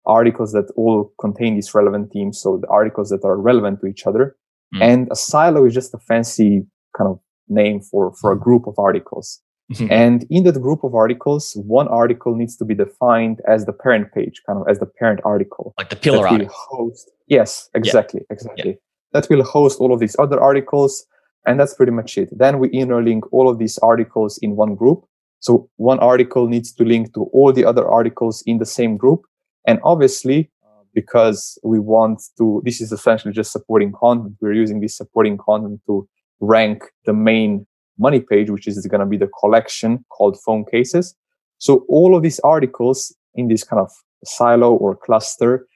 articles 0.05 0.51
that 0.53 0.71
all 0.75 1.11
contain 1.19 1.55
these 1.55 1.73
relevant 1.73 2.11
themes. 2.11 2.39
So 2.39 2.57
the 2.57 2.67
articles 2.67 3.09
that 3.09 3.23
are 3.25 3.37
relevant 3.37 3.81
to 3.81 3.87
each 3.87 4.07
other. 4.07 4.35
Mm. 4.75 4.81
And 4.81 5.07
a 5.11 5.15
silo 5.15 5.65
is 5.65 5.73
just 5.73 5.93
a 5.93 5.97
fancy 5.99 6.65
kind 6.97 7.09
of 7.09 7.19
name 7.49 7.81
for, 7.81 8.13
for 8.15 8.31
a 8.31 8.39
group 8.39 8.67
of 8.67 8.75
articles. 8.77 9.41
Mm-hmm. 9.71 9.91
And 9.91 10.25
in 10.29 10.43
that 10.43 10.61
group 10.61 10.83
of 10.83 10.93
articles, 10.93 11.53
one 11.65 11.87
article 11.87 12.35
needs 12.35 12.57
to 12.57 12.65
be 12.65 12.75
defined 12.75 13.39
as 13.47 13.65
the 13.65 13.73
parent 13.73 14.13
page, 14.13 14.41
kind 14.45 14.59
of 14.59 14.67
as 14.67 14.79
the 14.79 14.85
parent 14.85 15.21
article. 15.23 15.73
Like 15.77 15.89
the 15.89 15.95
pillar 15.95 16.27
article. 16.27 16.53
Host. 16.69 17.09
Yes, 17.27 17.69
exactly, 17.73 18.21
yeah. 18.21 18.33
exactly. 18.33 18.71
Yeah. 18.71 18.75
That 19.13 19.29
will 19.29 19.43
host 19.43 19.79
all 19.79 19.93
of 19.93 19.99
these 19.99 20.15
other 20.19 20.39
articles 20.41 21.05
and 21.45 21.59
that's 21.59 21.73
pretty 21.73 21.91
much 21.91 22.17
it. 22.17 22.29
Then 22.31 22.59
we 22.59 22.69
interlink 22.69 23.21
all 23.31 23.49
of 23.49 23.59
these 23.59 23.77
articles 23.79 24.37
in 24.41 24.55
one 24.55 24.75
group. 24.75 25.05
So 25.39 25.69
one 25.75 25.99
article 25.99 26.47
needs 26.47 26.71
to 26.73 26.85
link 26.85 27.13
to 27.15 27.23
all 27.33 27.51
the 27.51 27.65
other 27.65 27.87
articles 27.87 28.43
in 28.45 28.59
the 28.59 28.65
same 28.65 28.95
group. 28.95 29.23
And 29.67 29.79
obviously, 29.83 30.49
because 30.93 31.57
we 31.63 31.79
want 31.79 32.21
to, 32.37 32.61
this 32.63 32.79
is 32.79 32.91
essentially 32.91 33.33
just 33.33 33.51
supporting 33.51 33.91
content. 33.91 34.35
We're 34.39 34.53
using 34.53 34.79
this 34.79 34.95
supporting 34.95 35.37
content 35.37 35.81
to 35.87 36.07
rank 36.39 36.83
the 37.05 37.13
main 37.13 37.65
money 37.97 38.19
page, 38.19 38.49
which 38.49 38.67
is 38.67 38.85
going 38.87 38.99
to 38.99 39.05
be 39.05 39.17
the 39.17 39.29
collection 39.39 40.03
called 40.09 40.39
phone 40.45 40.65
cases. 40.65 41.15
So 41.57 41.85
all 41.87 42.15
of 42.15 42.23
these 42.23 42.39
articles 42.39 43.15
in 43.35 43.47
this 43.47 43.63
kind 43.63 43.79
of 43.79 43.91
silo 44.25 44.73
or 44.73 44.95
cluster 44.95 45.67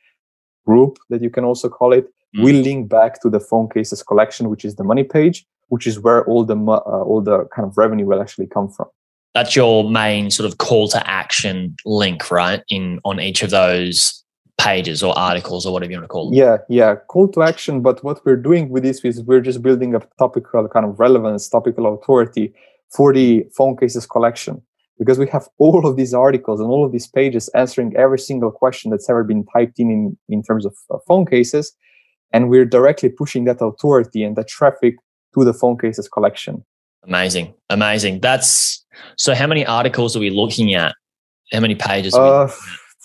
group 0.66 0.98
that 1.10 1.22
you 1.22 1.30
can 1.30 1.44
also 1.44 1.70
call 1.70 1.94
it 1.94 2.06
mm. 2.36 2.44
will 2.44 2.62
link 2.62 2.90
back 2.90 3.22
to 3.22 3.30
the 3.30 3.40
phone 3.40 3.70
cases 3.70 4.04
collection, 4.04 4.50
which 4.50 4.66
is 4.66 4.76
the 4.76 4.84
money 4.84 5.04
page, 5.04 5.46
which 5.70 5.88
is 5.88 6.00
where 6.00 6.26
all 6.26 6.44
the 6.44 6.56
uh, 6.56 7.04
all 7.04 7.22
the 7.22 7.46
kind 7.56 7.68
of 7.68 7.78
revenue 7.78 8.06
will 8.06 8.22
actually 8.22 8.48
come 8.48 8.70
from. 8.70 8.88
That's 9.34 9.56
your 9.56 9.90
main 9.90 10.32
sort 10.32 10.50
of 10.50 10.58
call 10.58 10.88
to 10.90 11.10
action 11.10 11.76
link, 11.86 12.32
right? 12.32 12.64
In 12.70 13.00
on 13.06 13.20
each 13.20 13.44
of 13.44 13.50
those 13.50 14.24
pages 14.60 15.04
or 15.04 15.18
articles 15.18 15.66
or 15.66 15.74
whatever 15.74 15.92
you 15.92 15.98
want 15.98 16.06
to 16.06 16.08
call 16.08 16.30
them. 16.30 16.34
Yeah, 16.34 16.58
yeah, 16.70 16.96
call 16.96 17.28
to 17.30 17.44
action. 17.44 17.82
But 17.82 18.04
what 18.04 18.26
we're 18.26 18.36
doing 18.38 18.70
with 18.70 18.84
this 18.84 19.04
is 19.06 19.22
we're 19.22 19.42
just 19.42 19.62
building 19.62 19.96
a 19.96 20.02
topical 20.18 20.68
kind 20.68 20.86
of 20.86 21.00
relevance, 21.00 21.48
topical 21.48 21.94
authority 21.94 22.54
for 22.90 23.14
the 23.14 23.46
phone 23.56 23.78
cases 23.78 24.06
collection 24.06 24.62
because 25.00 25.20
we 25.20 25.28
have 25.28 25.48
all 25.60 25.86
of 25.86 25.96
these 25.96 26.14
articles 26.14 26.60
and 26.60 26.70
all 26.70 26.86
of 26.86 26.92
these 26.92 27.08
pages 27.08 27.50
answering 27.50 27.96
every 27.96 28.20
single 28.20 28.52
question 28.52 28.90
that's 28.92 29.10
ever 29.10 29.24
been 29.24 29.46
typed 29.46 29.80
in 29.80 29.90
in, 29.92 30.18
in 30.30 30.42
terms 30.44 30.66
of 30.66 30.76
uh, 30.90 30.98
phone 31.08 31.26
cases. 31.26 31.74
And 32.34 32.50
we're 32.50 32.66
directly 32.66 33.10
pushing 33.10 33.46
that 33.46 33.62
authority 33.62 34.24
and 34.24 34.36
that 34.36 34.48
traffic 34.48 34.96
to 35.34 35.46
the 35.46 35.54
phone 35.54 35.78
cases 35.78 36.10
collection. 36.10 36.66
Amazing. 37.04 37.54
Amazing. 37.70 38.20
That's 38.22 38.84
so 39.18 39.34
how 39.34 39.48
many 39.48 39.66
articles 39.66 40.16
are 40.16 40.20
we 40.20 40.30
looking 40.30 40.74
at? 40.74 40.96
How 41.54 41.62
many 41.62 41.76
pages? 41.76 42.14
Uh, 42.14 42.52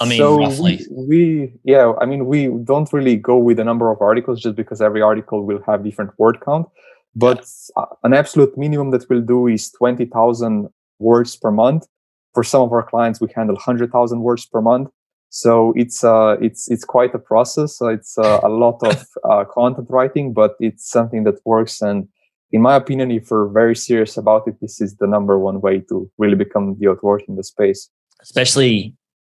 I 0.00 0.08
mean, 0.08 0.18
so 0.18 0.38
roughly. 0.38 0.80
We, 0.90 1.52
yeah, 1.64 1.92
I 2.00 2.06
mean, 2.06 2.26
we 2.26 2.48
don't 2.48 2.92
really 2.92 3.16
go 3.16 3.36
with 3.38 3.58
the 3.58 3.64
number 3.64 3.90
of 3.90 4.00
articles 4.00 4.40
just 4.40 4.56
because 4.56 4.80
every 4.80 5.02
article 5.02 5.44
will 5.44 5.62
have 5.66 5.84
different 5.84 6.12
word 6.18 6.38
count. 6.44 6.66
But 7.14 7.46
yeah. 7.76 7.84
an 8.02 8.14
absolute 8.14 8.56
minimum 8.56 8.90
that 8.92 9.08
we'll 9.08 9.20
do 9.20 9.46
is 9.46 9.70
20,000 9.72 10.68
words 10.98 11.36
per 11.36 11.50
month. 11.50 11.86
For 12.32 12.42
some 12.42 12.62
of 12.62 12.72
our 12.72 12.82
clients, 12.82 13.20
we 13.20 13.28
handle 13.34 13.56
100,000 13.56 14.20
words 14.20 14.46
per 14.46 14.62
month. 14.62 14.88
So 15.28 15.72
it's 15.76 16.04
uh, 16.04 16.36
it's 16.42 16.70
it's 16.70 16.84
quite 16.84 17.14
a 17.14 17.18
process. 17.18 17.78
So 17.78 17.88
it's 17.88 18.18
uh, 18.18 18.40
a 18.42 18.50
lot 18.50 18.78
of 18.82 19.06
uh, 19.24 19.44
content 19.44 19.88
writing, 19.88 20.34
but 20.34 20.56
it's 20.60 20.88
something 20.88 21.24
that 21.24 21.36
works. 21.46 21.80
And 21.80 22.08
in 22.50 22.60
my 22.60 22.76
opinion, 22.76 23.10
if 23.10 23.30
we're 23.30 23.48
very 23.48 23.74
serious 23.74 24.18
about 24.18 24.46
it, 24.46 24.56
this 24.60 24.80
is 24.80 24.96
the 24.96 25.06
number 25.06 25.38
one 25.38 25.62
way 25.62 25.80
to 25.88 26.10
really 26.18 26.34
become 26.34 26.76
the 26.78 26.90
authority 26.90 27.24
in 27.28 27.36
the 27.36 27.44
space. 27.44 27.88
Especially 28.20 28.94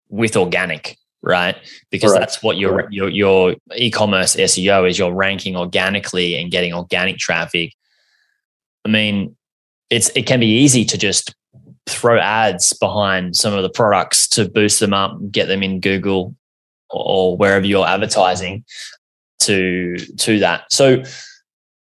with 0.09 0.37
organic, 0.37 0.97
right? 1.23 1.57
Because 1.91 2.13
Correct. 2.13 2.21
that's 2.21 2.43
what 2.43 2.57
your 2.57 2.73
Correct. 2.73 2.93
your 2.93 3.09
your 3.09 3.55
e-commerce 3.77 4.37
SEO 4.37 4.89
is. 4.89 4.99
You're 4.99 5.15
ranking 5.15 5.57
organically 5.57 6.37
and 6.37 6.51
getting 6.51 6.73
organic 6.73 7.19
traffic. 7.19 7.73
I 8.85 8.89
mean, 8.89 9.37
it's 9.91 10.11
it 10.11 10.27
can 10.27 10.41
be 10.41 10.47
easy 10.47 10.85
to 10.85 10.99
just 10.99 11.35
throw 11.87 12.19
ads 12.19 12.73
behind 12.73 13.37
some 13.37 13.55
of 13.55 13.63
the 13.63 13.71
products 13.71 14.27
to 14.29 14.49
boost 14.49 14.81
them 14.81 14.93
up, 14.93 15.19
get 15.31 15.47
them 15.47 15.63
in 15.63 15.81
Google 15.81 16.35
or 16.91 17.37
wherever 17.37 17.67
you're 17.67 17.87
advertising 17.87 18.65
to 19.41 19.97
to 20.19 20.39
that. 20.41 20.73
So 20.73 21.03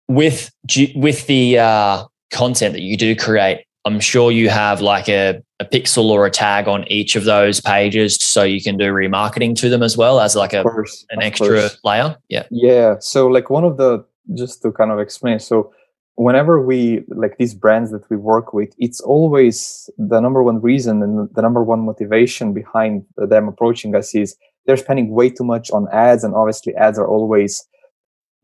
with 0.08 0.50
with 0.94 1.26
the 1.26 1.58
uh, 1.58 2.04
content 2.32 2.74
that 2.74 2.82
you 2.82 2.96
do 2.96 3.14
create, 3.14 3.64
I'm 3.84 4.00
sure 4.00 4.30
you 4.30 4.48
have 4.48 4.80
like 4.80 5.08
a, 5.08 5.42
a 5.60 5.64
pixel 5.64 6.04
or 6.10 6.24
a 6.24 6.30
tag 6.30 6.68
on 6.68 6.86
each 6.86 7.16
of 7.16 7.24
those 7.24 7.60
pages 7.60 8.16
so 8.16 8.44
you 8.44 8.62
can 8.62 8.76
do 8.76 8.92
remarketing 8.92 9.56
to 9.56 9.68
them 9.68 9.82
as 9.82 9.96
well 9.96 10.20
as 10.20 10.36
like 10.36 10.52
a 10.52 10.62
course, 10.62 11.04
an 11.10 11.20
extra 11.20 11.68
layer. 11.84 12.16
Yeah. 12.28 12.44
Yeah. 12.50 12.96
So 13.00 13.26
like 13.26 13.50
one 13.50 13.64
of 13.64 13.76
the 13.76 14.04
just 14.34 14.62
to 14.62 14.70
kind 14.70 14.92
of 14.92 15.00
explain. 15.00 15.40
So 15.40 15.72
whenever 16.14 16.64
we 16.64 17.02
like 17.08 17.38
these 17.38 17.54
brands 17.54 17.90
that 17.90 18.08
we 18.08 18.16
work 18.16 18.52
with, 18.52 18.72
it's 18.78 19.00
always 19.00 19.90
the 19.98 20.20
number 20.20 20.42
one 20.42 20.60
reason 20.60 21.02
and 21.02 21.28
the 21.34 21.42
number 21.42 21.64
one 21.64 21.80
motivation 21.80 22.52
behind 22.52 23.04
them 23.16 23.48
approaching 23.48 23.96
us 23.96 24.14
is 24.14 24.36
they're 24.66 24.76
spending 24.76 25.10
way 25.10 25.30
too 25.30 25.44
much 25.44 25.70
on 25.72 25.88
ads. 25.92 26.22
And 26.22 26.34
obviously 26.34 26.74
ads 26.76 26.98
are 26.98 27.08
always, 27.08 27.64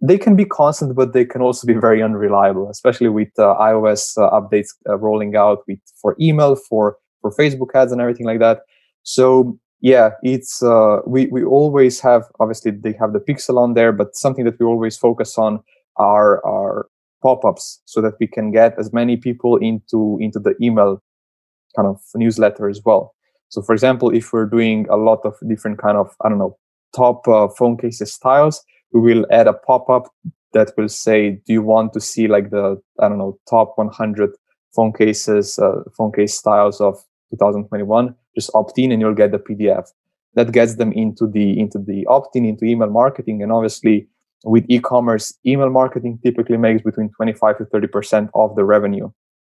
they 0.00 0.18
can 0.18 0.35
be 0.35 0.44
constant, 0.44 0.96
but 0.96 1.12
they 1.12 1.24
can 1.24 1.42
also 1.42 1.64
be 1.64 1.74
very 1.74 2.03
unreliable, 2.03 2.68
especially 2.70 3.09
with 3.09 3.29
uh, 3.38 3.55
iOS 3.61 4.16
uh, 4.18 4.31
updates 4.31 4.70
uh, 4.88 4.96
rolling 4.98 5.37
out 5.37 5.59
with 5.68 5.79
for 6.00 6.16
email, 6.20 6.57
for, 6.57 6.96
for 7.24 7.30
Facebook 7.42 7.74
ads 7.74 7.90
and 7.90 8.00
everything 8.00 8.26
like 8.26 8.40
that. 8.40 8.60
So 9.02 9.58
yeah, 9.80 10.10
it's, 10.22 10.62
uh, 10.62 10.98
we, 11.06 11.26
we 11.26 11.42
always 11.44 12.00
have, 12.00 12.24
obviously 12.40 12.70
they 12.70 12.92
have 13.00 13.12
the 13.14 13.20
pixel 13.20 13.56
on 13.58 13.72
there, 13.74 13.92
but 13.92 14.14
something 14.14 14.44
that 14.44 14.58
we 14.60 14.66
always 14.66 14.96
focus 14.96 15.38
on 15.38 15.60
are, 15.96 16.44
are 16.44 16.87
pop-ups 17.24 17.80
so 17.87 18.02
that 18.02 18.12
we 18.20 18.26
can 18.26 18.52
get 18.52 18.78
as 18.78 18.92
many 18.92 19.16
people 19.16 19.56
into 19.56 20.18
into 20.20 20.38
the 20.38 20.54
email 20.60 21.02
kind 21.74 21.88
of 21.88 21.98
newsletter 22.14 22.68
as 22.68 22.80
well 22.84 23.14
so 23.48 23.62
for 23.62 23.72
example 23.72 24.10
if 24.10 24.32
we're 24.32 24.52
doing 24.58 24.87
a 24.90 24.96
lot 24.96 25.20
of 25.24 25.34
different 25.48 25.78
kind 25.78 25.96
of 25.96 26.14
i 26.22 26.28
don't 26.28 26.38
know 26.38 26.56
top 26.94 27.26
uh, 27.26 27.48
phone 27.48 27.76
cases 27.78 28.12
styles 28.12 28.62
we 28.92 29.00
will 29.00 29.26
add 29.30 29.48
a 29.48 29.54
pop-up 29.54 30.04
that 30.52 30.70
will 30.76 30.88
say 30.88 31.30
do 31.46 31.52
you 31.54 31.62
want 31.62 31.94
to 31.94 32.00
see 32.00 32.28
like 32.28 32.50
the 32.50 32.78
i 33.00 33.08
don't 33.08 33.18
know 33.18 33.38
top 33.48 33.72
100 33.76 34.30
phone 34.76 34.92
cases 34.92 35.58
uh, 35.58 35.80
phone 35.96 36.12
case 36.12 36.34
styles 36.34 36.78
of 36.80 37.02
2021 37.37 38.14
just 38.35 38.51
opt 38.55 38.79
in 38.79 38.92
and 38.92 39.01
you'll 39.01 39.14
get 39.14 39.33
the 39.33 39.38
pdf 39.38 39.88
that 40.35 40.53
gets 40.53 40.77
them 40.77 40.92
into 40.92 41.27
the 41.27 41.59
into 41.59 41.79
the 41.79 42.05
opt-in 42.07 42.44
into 42.44 42.64
email 42.64 42.90
marketing 42.90 43.42
and 43.42 43.53
obviously 43.53 44.09
with 44.44 44.64
e-commerce, 44.68 45.33
email 45.47 45.70
marketing 45.70 46.18
typically 46.23 46.57
makes 46.57 46.83
between 46.83 47.11
25 47.11 47.59
to 47.59 47.64
30% 47.64 48.29
of 48.35 48.55
the 48.57 48.64
revenue. 48.64 49.11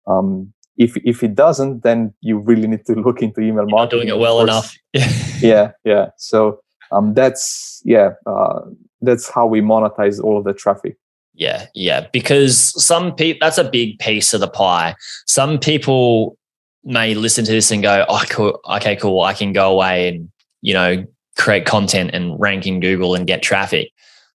Um, 0.07 0.53
if, 0.77 0.95
if 1.03 1.23
it 1.23 1.35
doesn't, 1.35 1.83
then 1.83 2.13
you 2.21 2.39
really 2.39 2.67
need 2.67 2.85
to 2.85 2.93
look 3.05 3.21
into 3.21 3.41
email 3.41 3.63
You're 3.63 3.67
marketing. 3.67 4.07
doing 4.07 4.09
it 4.09 4.19
well 4.19 4.41
enough. 4.41 4.75
yeah. 4.93 5.71
Yeah. 5.83 6.07
So, 6.17 6.61
um, 6.91 7.13
that's, 7.13 7.81
yeah, 7.83 8.11
uh, 8.25 8.61
that's 9.01 9.29
how 9.29 9.45
we 9.45 9.61
monetize 9.61 10.23
all 10.23 10.37
of 10.37 10.45
the 10.45 10.53
traffic. 10.53 10.97
Yeah. 11.33 11.65
Yeah. 11.75 12.07
Because 12.13 12.73
some 12.83 13.13
people, 13.13 13.39
that's 13.41 13.57
a 13.57 13.69
big 13.69 13.99
piece 13.99 14.33
of 14.33 14.39
the 14.39 14.47
pie. 14.47 14.95
Some 15.25 15.59
people 15.59 16.37
may 16.87 17.13
listen 17.13 17.45
to 17.45 17.51
this 17.51 17.69
and 17.71 17.83
go, 17.83 18.05
oh, 18.07 18.23
cool. 18.29 18.59
Okay, 18.77 18.95
cool. 18.95 19.21
I 19.21 19.33
can 19.33 19.53
go 19.53 19.71
away 19.71 20.09
and, 20.09 20.31
you 20.61 20.73
know, 20.73 21.05
create 21.37 21.65
content 21.65 22.11
and 22.13 22.39
rank 22.39 22.65
in 22.65 22.79
Google 22.79 23.13
and 23.13 23.27
get 23.27 23.43
traffic 23.43 23.91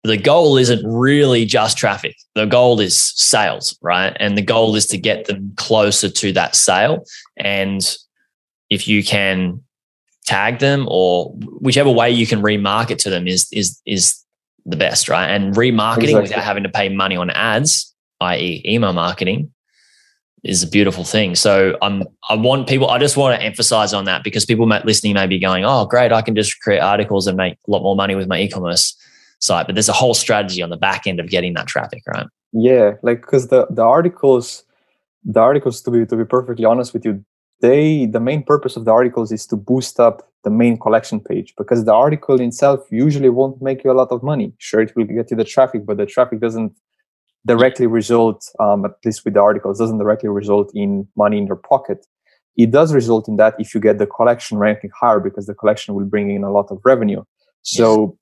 the 0.08 0.18
goal 0.18 0.58
isn't 0.58 0.86
really 0.86 1.46
just 1.46 1.78
traffic. 1.78 2.16
The 2.36 2.46
goal 2.46 2.80
is 2.80 2.98
sales, 2.98 3.78
right? 3.82 4.16
And 4.20 4.38
the 4.38 4.42
goal 4.42 4.76
is 4.76 4.88
to 4.88 4.98
get 4.98 5.26
them 5.26 5.54
closer 5.58 6.10
to 6.10 6.32
that 6.34 6.56
sale. 6.56 7.04
And 7.36 7.82
if 8.70 8.88
you 8.88 9.04
can 9.04 9.64
tag 10.26 10.60
them 10.60 10.88
or 10.90 11.32
whichever 11.62 11.92
way 11.92 12.12
you 12.12 12.28
can 12.28 12.42
remarket 12.42 12.98
to 13.00 13.10
them 13.10 13.28
is 13.28 13.48
is 13.52 13.82
is 13.86 14.22
the 14.66 14.78
best, 14.78 15.10
right? 15.10 15.28
And 15.28 15.56
remarketing 15.56 16.04
exactly. 16.04 16.22
without 16.22 16.44
having 16.44 16.64
to 16.64 16.70
pay 16.70 16.90
money 16.90 17.16
on 17.16 17.30
ads, 17.30 17.94
i.e., 18.22 18.62
email 18.66 18.94
marketing, 18.94 19.54
is 20.48 20.64
a 20.64 20.68
beautiful 20.68 21.04
thing. 21.04 21.36
So 21.36 21.78
I'm 21.82 22.04
I 22.30 22.36
want 22.36 22.68
people. 22.68 22.90
I 22.90 23.00
just 23.00 23.18
want 23.18 23.40
to 23.40 23.46
emphasize 23.46 23.94
on 23.94 24.06
that 24.06 24.24
because 24.24 24.46
people 24.46 24.66
listening 24.68 25.14
may 25.14 25.28
be 25.28 25.40
going, 25.40 25.66
"Oh, 25.66 25.86
great! 25.86 26.12
I 26.12 26.22
can 26.22 26.36
just 26.36 26.60
create 26.62 26.80
articles 26.80 27.28
and 27.28 27.38
make 27.38 27.58
a 27.68 27.72
lot 27.72 27.84
more 27.84 27.96
money 27.96 28.16
with 28.16 28.28
my 28.28 28.40
e-commerce." 28.40 28.96
site, 29.40 29.66
but 29.66 29.76
there's 29.76 29.90
a 29.90 29.94
whole 29.94 30.14
strategy 30.14 30.62
on 30.62 30.70
the 30.70 30.78
back 30.78 31.08
end 31.08 31.20
of 31.20 31.30
getting 31.30 31.54
that 31.54 31.68
traffic, 31.68 32.04
right? 32.08 32.28
Yeah, 32.54 32.94
like 33.04 33.22
because 33.22 33.48
the 33.48 33.68
the 33.70 33.84
articles, 33.84 34.64
the 35.24 35.40
articles 35.40 35.82
to 35.84 35.92
be 35.92 36.06
to 36.06 36.16
be 36.16 36.26
perfectly 36.26 36.66
honest 36.66 36.94
with 36.94 37.06
you, 37.06 37.24
they 37.62 38.06
the 38.06 38.20
main 38.20 38.44
purpose 38.44 38.76
of 38.76 38.86
the 38.86 38.92
articles 38.92 39.32
is 39.32 39.46
to 39.48 39.56
boost 39.56 40.00
up 40.00 40.32
the 40.44 40.50
main 40.50 40.78
collection 40.78 41.20
page 41.20 41.54
because 41.58 41.84
the 41.86 41.94
article 41.94 42.40
itself 42.40 42.80
usually 42.90 43.30
won't 43.30 43.62
make 43.62 43.84
you 43.84 43.92
a 43.92 44.00
lot 44.02 44.12
of 44.12 44.24
money. 44.24 44.54
Sure, 44.60 44.82
it 44.82 44.96
will 44.96 45.06
get 45.06 45.30
you 45.30 45.38
the 45.38 45.44
traffic, 45.44 45.86
but 45.86 45.98
the 45.98 46.06
traffic 46.06 46.40
doesn't 46.40 46.74
directly 47.48 47.88
result, 47.88 48.46
um, 48.60 48.86
at 48.86 48.92
least 49.06 49.26
with 49.26 49.34
the 49.34 49.40
articles, 49.40 49.80
doesn't 49.80 49.98
directly 49.98 50.30
result 50.30 50.72
in 50.76 51.08
money 51.16 51.38
in 51.38 51.48
your 51.48 51.56
pocket. 51.56 52.06
It 52.58 52.72
does 52.72 52.94
result 52.94 53.28
in 53.28 53.38
that 53.38 53.56
if 53.58 53.74
you 53.74 53.80
get 53.80 53.98
the 53.98 54.08
collection 54.08 54.58
ranking 54.58 54.92
higher 55.00 55.20
because 55.20 55.46
the 55.46 55.54
collection 55.54 55.96
will 55.96 56.06
bring 56.06 56.30
in 56.32 56.44
a 56.44 56.52
lot 56.52 56.68
of 56.72 56.80
revenue. 56.84 57.24
So 57.64 58.18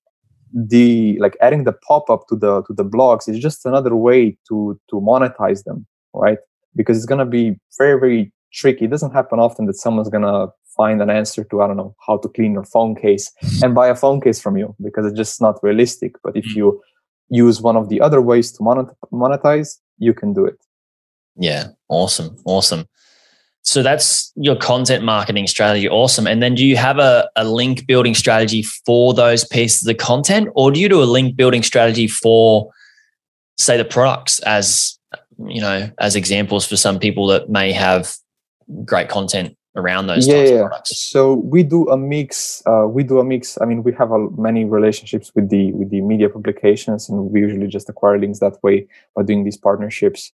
the 0.55 1.17
like 1.19 1.35
adding 1.41 1.65
the 1.65 1.73
pop-up 1.73 2.27
to 2.29 2.35
the 2.35 2.63
to 2.63 2.73
the 2.73 2.85
blogs 2.85 3.27
is 3.27 3.39
just 3.39 3.65
another 3.65 3.95
way 3.95 4.37
to 4.47 4.79
to 4.89 4.95
monetize 5.01 5.65
them 5.65 5.85
right 6.13 6.37
because 6.75 6.95
it's 6.95 7.05
going 7.05 7.19
to 7.19 7.25
be 7.25 7.55
very 7.77 7.99
very 7.99 8.31
tricky 8.53 8.85
it 8.85 8.91
doesn't 8.91 9.11
happen 9.11 9.37
often 9.37 9.65
that 9.65 9.75
someone's 9.75 10.09
going 10.09 10.23
to 10.23 10.47
find 10.77 11.01
an 11.01 11.09
answer 11.09 11.43
to 11.43 11.61
i 11.61 11.67
don't 11.67 11.75
know 11.75 11.93
how 12.07 12.15
to 12.17 12.29
clean 12.29 12.53
your 12.53 12.63
phone 12.63 12.95
case 12.95 13.33
and 13.63 13.75
buy 13.75 13.87
a 13.87 13.95
phone 13.95 14.21
case 14.21 14.39
from 14.39 14.55
you 14.55 14.73
because 14.81 15.05
it's 15.05 15.17
just 15.17 15.41
not 15.41 15.59
realistic 15.61 16.15
but 16.23 16.35
if 16.37 16.45
mm. 16.45 16.55
you 16.55 16.81
use 17.29 17.61
one 17.61 17.75
of 17.75 17.89
the 17.89 17.99
other 18.01 18.21
ways 18.21 18.51
to 18.51 18.59
monetize 19.11 19.79
you 19.97 20.13
can 20.13 20.33
do 20.33 20.45
it 20.45 20.57
Yeah. 21.37 21.69
Awesome. 21.89 22.37
Awesome. 22.45 22.87
So 23.63 23.81
that's 23.81 24.31
your 24.35 24.55
content 24.55 25.03
marketing 25.03 25.47
strategy. 25.47 25.89
Awesome. 25.89 26.27
And 26.27 26.41
then 26.41 26.53
do 26.55 26.63
you 26.63 26.77
have 26.77 26.99
a, 26.99 27.29
a 27.35 27.43
link 27.43 27.87
building 27.87 28.13
strategy 28.13 28.61
for 28.61 29.13
those 29.13 29.43
pieces 29.43 29.87
of 29.87 29.97
content, 29.97 30.49
or 30.53 30.71
do 30.71 30.79
you 30.79 30.87
do 30.87 31.01
a 31.01 31.05
link 31.05 31.35
building 31.35 31.63
strategy 31.63 32.07
for, 32.07 32.71
say, 33.57 33.75
the 33.75 33.85
products 33.85 34.39
as 34.39 34.99
you 35.37 35.61
know, 35.61 35.89
as 35.99 36.15
examples 36.15 36.65
for 36.65 36.77
some 36.77 36.99
people 36.99 37.27
that 37.27 37.49
may 37.49 37.71
have 37.71 38.15
great 38.85 39.09
content 39.09 39.57
around 39.75 40.07
those 40.07 40.27
yeah, 40.27 40.43
yeah. 40.43 40.59
products? 40.61 40.97
So 40.97 41.35
we 41.35 41.63
do 41.63 41.89
a 41.89 41.97
mix. 41.97 42.63
Uh, 42.65 42.87
we 42.87 43.03
do 43.03 43.19
a 43.19 43.23
mix. 43.23 43.57
I 43.61 43.65
mean, 43.65 43.83
we 43.83 43.93
have 43.93 44.11
a, 44.11 44.29
many 44.31 44.65
relationships 44.65 45.31
with 45.35 45.49
the 45.49 45.71
with 45.73 45.89
the 45.89 46.01
media 46.01 46.29
publications, 46.29 47.09
and 47.09 47.31
we 47.31 47.41
usually 47.41 47.67
just 47.67 47.89
acquire 47.89 48.17
links 48.19 48.39
that 48.39 48.61
way 48.63 48.87
by 49.15 49.23
doing 49.23 49.43
these 49.43 49.57
partnerships 49.57 50.31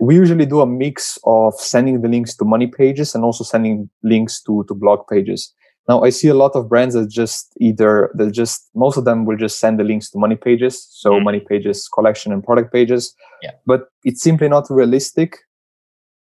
we 0.00 0.16
usually 0.16 0.46
do 0.46 0.60
a 0.60 0.66
mix 0.66 1.18
of 1.24 1.54
sending 1.54 2.00
the 2.02 2.08
links 2.08 2.36
to 2.36 2.44
money 2.44 2.66
pages 2.66 3.14
and 3.14 3.24
also 3.24 3.44
sending 3.44 3.88
links 4.02 4.42
to, 4.42 4.64
to 4.68 4.74
blog 4.74 5.06
pages. 5.08 5.54
Now 5.88 6.02
I 6.02 6.10
see 6.10 6.28
a 6.28 6.34
lot 6.34 6.52
of 6.54 6.68
brands 6.68 6.94
that 6.94 7.10
just 7.10 7.52
either 7.60 8.10
that 8.14 8.32
just 8.32 8.70
most 8.74 8.96
of 8.96 9.04
them 9.04 9.26
will 9.26 9.36
just 9.36 9.58
send 9.58 9.78
the 9.78 9.84
links 9.84 10.10
to 10.10 10.18
money 10.18 10.34
pages, 10.36 10.86
so 10.90 11.12
mm. 11.12 11.22
money 11.22 11.40
pages 11.40 11.88
collection 11.88 12.32
and 12.32 12.42
product 12.42 12.72
pages. 12.72 13.14
Yeah. 13.42 13.50
But 13.66 13.88
it's 14.02 14.22
simply 14.22 14.48
not 14.48 14.66
realistic. 14.70 15.36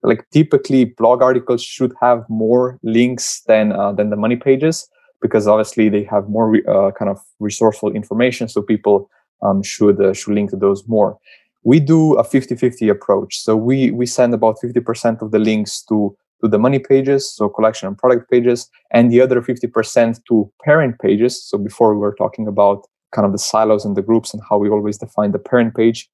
Like 0.03 0.27
typically, 0.31 0.85
blog 0.85 1.23
articles 1.23 1.63
should 1.63 1.93
have 2.01 2.25
more 2.29 2.79
links 2.83 3.43
than 3.47 3.73
uh, 3.73 3.93
than 3.93 4.11
the 4.11 4.17
money 4.17 4.37
pages 4.37 4.89
because 5.21 5.47
obviously 5.47 5.89
they 5.89 6.03
have 6.05 6.29
more 6.29 6.51
re- 6.51 6.65
uh, 6.69 6.91
kind 6.99 7.11
of 7.11 7.21
resourceful 7.39 7.93
information. 7.93 8.49
So 8.49 8.63
people 8.63 9.09
um, 9.43 9.63
should 9.63 10.01
uh, 10.01 10.13
should 10.13 10.35
link 10.35 10.51
to 10.51 10.57
those 10.57 10.87
more 10.89 11.19
we 11.65 11.79
do 11.79 12.15
a 12.15 12.25
50-50 12.25 12.91
approach. 12.91 13.39
So 13.39 13.57
we 13.57 13.91
we 13.91 14.07
send 14.07 14.35
about 14.35 14.57
50% 14.63 15.23
of 15.23 15.31
the 15.31 15.39
links 15.39 15.83
to 15.89 16.17
to 16.43 16.49
the 16.49 16.59
money 16.59 16.81
pages, 16.81 17.33
so 17.33 17.49
collection 17.49 17.87
and 17.87 17.97
product 17.97 18.29
pages, 18.29 18.69
and 18.91 19.13
the 19.13 19.21
other 19.21 19.41
50% 19.41 20.21
to 20.27 20.53
parent 20.65 20.99
pages. 20.99 21.41
So 21.41 21.57
before 21.57 21.95
we 21.95 22.01
were 22.01 22.17
talking 22.17 22.49
about 22.49 22.85
kind 23.13 23.25
of 23.25 23.31
the 23.31 23.39
silos 23.39 23.85
and 23.85 23.97
the 23.97 24.03
groups 24.03 24.35
and 24.35 24.43
how 24.49 24.59
we 24.59 24.69
always 24.69 24.99
define 24.99 25.31
the 25.31 25.39
parent 25.39 25.77
page, 25.77 26.11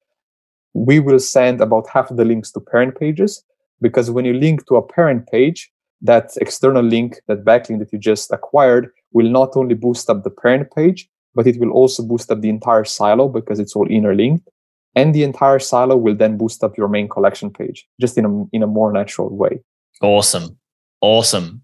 we 0.75 0.99
will 0.99 1.17
send 1.17 1.61
about 1.61 1.89
half 1.89 2.11
of 2.11 2.17
the 2.17 2.25
links 2.25 2.51
to 2.51 2.59
parent 2.59 2.99
pages 2.99 3.43
because 3.81 4.11
when 4.11 4.25
you 4.25 4.33
link 4.33 4.65
to 4.67 4.75
a 4.75 4.81
parent 4.81 5.27
page, 5.27 5.71
that 6.01 6.31
external 6.41 6.83
link, 6.83 7.19
that 7.27 7.43
backlink 7.43 7.79
that 7.79 7.91
you 7.91 7.99
just 7.99 8.31
acquired, 8.31 8.89
will 9.11 9.29
not 9.29 9.55
only 9.55 9.75
boost 9.75 10.09
up 10.09 10.23
the 10.23 10.29
parent 10.29 10.71
page, 10.73 11.09
but 11.35 11.47
it 11.47 11.59
will 11.59 11.71
also 11.71 12.03
boost 12.03 12.31
up 12.31 12.41
the 12.41 12.49
entire 12.49 12.85
silo 12.85 13.27
because 13.27 13.59
it's 13.59 13.75
all 13.75 13.87
interlinked 13.87 14.47
and 14.95 15.13
the 15.13 15.23
entire 15.23 15.59
silo 15.59 15.95
will 15.95 16.15
then 16.15 16.37
boost 16.37 16.63
up 16.63 16.77
your 16.77 16.87
main 16.87 17.07
collection 17.07 17.49
page 17.49 17.87
just 18.01 18.17
in 18.17 18.25
a, 18.25 18.45
in 18.51 18.63
a 18.63 18.67
more 18.67 18.91
natural 18.91 19.29
way. 19.35 19.59
Awesome. 20.01 20.57
Awesome. 21.01 21.61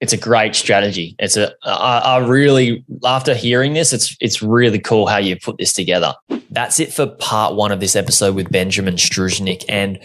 It's 0.00 0.12
a 0.12 0.18
great 0.18 0.54
strategy. 0.54 1.16
It's 1.18 1.38
a 1.38 1.52
I, 1.62 1.98
I 1.98 2.18
really 2.18 2.84
after 3.04 3.34
hearing 3.34 3.72
this, 3.72 3.94
it's 3.94 4.14
it's 4.20 4.42
really 4.42 4.78
cool 4.78 5.06
how 5.06 5.16
you 5.16 5.36
put 5.36 5.56
this 5.56 5.72
together. 5.72 6.14
That's 6.50 6.78
it 6.78 6.92
for 6.92 7.06
part 7.06 7.54
one 7.54 7.72
of 7.72 7.80
this 7.80 7.96
episode 7.96 8.34
with 8.34 8.52
Benjamin 8.52 8.96
Struznik. 8.96 9.64
And 9.70 9.98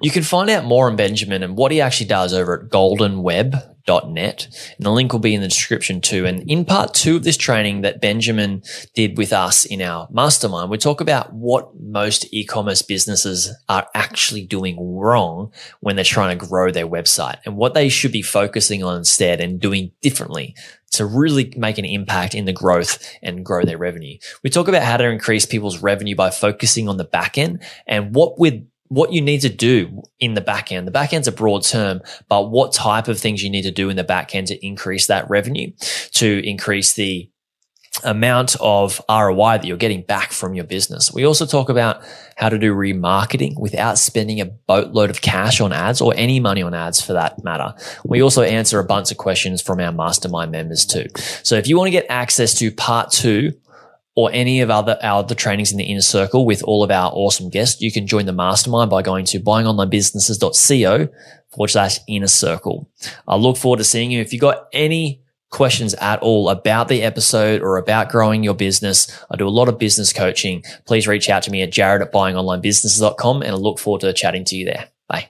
you 0.00 0.10
can 0.10 0.22
find 0.22 0.50
out 0.50 0.64
more 0.64 0.88
on 0.88 0.96
Benjamin 0.96 1.42
and 1.42 1.56
what 1.56 1.72
he 1.72 1.80
actually 1.80 2.06
does 2.06 2.32
over 2.32 2.60
at 2.60 2.70
goldenweb.net. 2.70 4.48
And 4.76 4.86
the 4.86 4.90
link 4.90 5.12
will 5.12 5.20
be 5.20 5.34
in 5.34 5.40
the 5.40 5.48
description 5.48 6.00
too. 6.00 6.26
And 6.26 6.48
in 6.50 6.64
part 6.64 6.94
two 6.94 7.16
of 7.16 7.24
this 7.24 7.36
training 7.36 7.82
that 7.82 8.00
Benjamin 8.00 8.62
did 8.94 9.18
with 9.18 9.32
us 9.32 9.64
in 9.64 9.82
our 9.82 10.08
mastermind, 10.10 10.70
we 10.70 10.78
talk 10.78 11.00
about 11.00 11.32
what 11.32 11.78
most 11.80 12.26
e-commerce 12.32 12.82
businesses 12.82 13.52
are 13.68 13.86
actually 13.94 14.46
doing 14.46 14.76
wrong 14.80 15.52
when 15.80 15.96
they're 15.96 16.04
trying 16.04 16.38
to 16.38 16.46
grow 16.46 16.70
their 16.70 16.88
website 16.88 17.38
and 17.44 17.56
what 17.56 17.74
they 17.74 17.88
should 17.88 18.12
be 18.12 18.22
focusing 18.22 18.82
on 18.82 18.98
instead 18.98 19.40
and 19.40 19.60
doing 19.60 19.92
differently 20.00 20.54
to 20.94 21.04
really 21.04 21.52
make 21.56 21.76
an 21.76 21.84
impact 21.84 22.34
in 22.34 22.44
the 22.44 22.52
growth 22.52 23.04
and 23.20 23.44
grow 23.44 23.64
their 23.64 23.78
revenue. 23.78 24.16
We 24.44 24.50
talk 24.50 24.68
about 24.68 24.84
how 24.84 24.96
to 24.96 25.10
increase 25.10 25.44
people's 25.44 25.82
revenue 25.82 26.14
by 26.14 26.30
focusing 26.30 26.88
on 26.88 26.98
the 26.98 27.04
back 27.04 27.36
end 27.36 27.62
and 27.86 28.14
what 28.14 28.38
with 28.38 28.64
what 28.94 29.12
you 29.12 29.20
need 29.20 29.40
to 29.40 29.48
do 29.48 30.02
in 30.20 30.34
the 30.34 30.40
back 30.40 30.70
end. 30.70 30.86
The 30.86 30.92
back 30.92 31.12
end's 31.12 31.28
a 31.28 31.32
broad 31.32 31.64
term, 31.64 32.00
but 32.28 32.50
what 32.50 32.72
type 32.72 33.08
of 33.08 33.18
things 33.18 33.42
you 33.42 33.50
need 33.50 33.62
to 33.62 33.70
do 33.70 33.88
in 33.88 33.96
the 33.96 34.04
back 34.04 34.34
end 34.34 34.48
to 34.48 34.66
increase 34.66 35.06
that 35.08 35.28
revenue, 35.28 35.72
to 36.12 36.46
increase 36.48 36.92
the 36.92 37.30
amount 38.02 38.56
of 38.60 39.00
ROI 39.08 39.58
that 39.58 39.64
you're 39.64 39.76
getting 39.76 40.02
back 40.02 40.32
from 40.32 40.54
your 40.54 40.64
business. 40.64 41.12
We 41.12 41.24
also 41.24 41.46
talk 41.46 41.68
about 41.68 42.02
how 42.36 42.48
to 42.48 42.58
do 42.58 42.74
remarketing 42.74 43.58
without 43.58 43.98
spending 43.98 44.40
a 44.40 44.46
boatload 44.46 45.10
of 45.10 45.20
cash 45.20 45.60
on 45.60 45.72
ads 45.72 46.00
or 46.00 46.12
any 46.16 46.40
money 46.40 46.62
on 46.62 46.74
ads 46.74 47.00
for 47.00 47.12
that 47.12 47.44
matter. 47.44 47.72
We 48.04 48.20
also 48.20 48.42
answer 48.42 48.80
a 48.80 48.84
bunch 48.84 49.12
of 49.12 49.16
questions 49.16 49.62
from 49.62 49.78
our 49.78 49.92
mastermind 49.92 50.50
members 50.50 50.84
too. 50.84 51.06
So 51.44 51.54
if 51.54 51.68
you 51.68 51.78
want 51.78 51.86
to 51.86 51.92
get 51.92 52.06
access 52.08 52.54
to 52.54 52.72
part 52.72 53.12
two 53.12 53.52
or 54.16 54.30
any 54.32 54.60
of 54.60 54.70
other 54.70 54.98
our 55.02 55.20
other 55.20 55.34
trainings 55.34 55.72
in 55.72 55.78
the 55.78 55.84
inner 55.84 56.00
circle 56.00 56.46
with 56.46 56.62
all 56.62 56.84
of 56.84 56.90
our 56.90 57.10
awesome 57.12 57.48
guests, 57.48 57.80
you 57.80 57.90
can 57.90 58.06
join 58.06 58.26
the 58.26 58.32
mastermind 58.32 58.90
by 58.90 59.02
going 59.02 59.24
to 59.26 59.40
buyingonlinebusinesses.co 59.40 61.08
forward 61.50 61.68
slash 61.68 61.98
inner 62.08 62.26
circle. 62.26 62.90
I 63.26 63.36
look 63.36 63.56
forward 63.56 63.78
to 63.78 63.84
seeing 63.84 64.10
you. 64.10 64.20
If 64.20 64.32
you've 64.32 64.40
got 64.40 64.68
any 64.72 65.22
questions 65.50 65.94
at 65.94 66.20
all 66.20 66.48
about 66.48 66.88
the 66.88 67.02
episode 67.02 67.62
or 67.62 67.76
about 67.76 68.08
growing 68.08 68.42
your 68.42 68.54
business, 68.54 69.08
I 69.30 69.36
do 69.36 69.46
a 69.46 69.50
lot 69.50 69.68
of 69.68 69.78
business 69.78 70.12
coaching. 70.12 70.64
Please 70.84 71.06
reach 71.06 71.30
out 71.30 71.44
to 71.44 71.50
me 71.50 71.62
at 71.62 71.72
jared 71.72 72.02
at 72.02 72.12
buyingonlinebusinesses.com 72.12 73.42
and 73.42 73.52
I 73.52 73.54
look 73.54 73.78
forward 73.78 74.00
to 74.02 74.12
chatting 74.12 74.44
to 74.46 74.56
you 74.56 74.66
there. 74.66 74.88
Bye. 75.08 75.28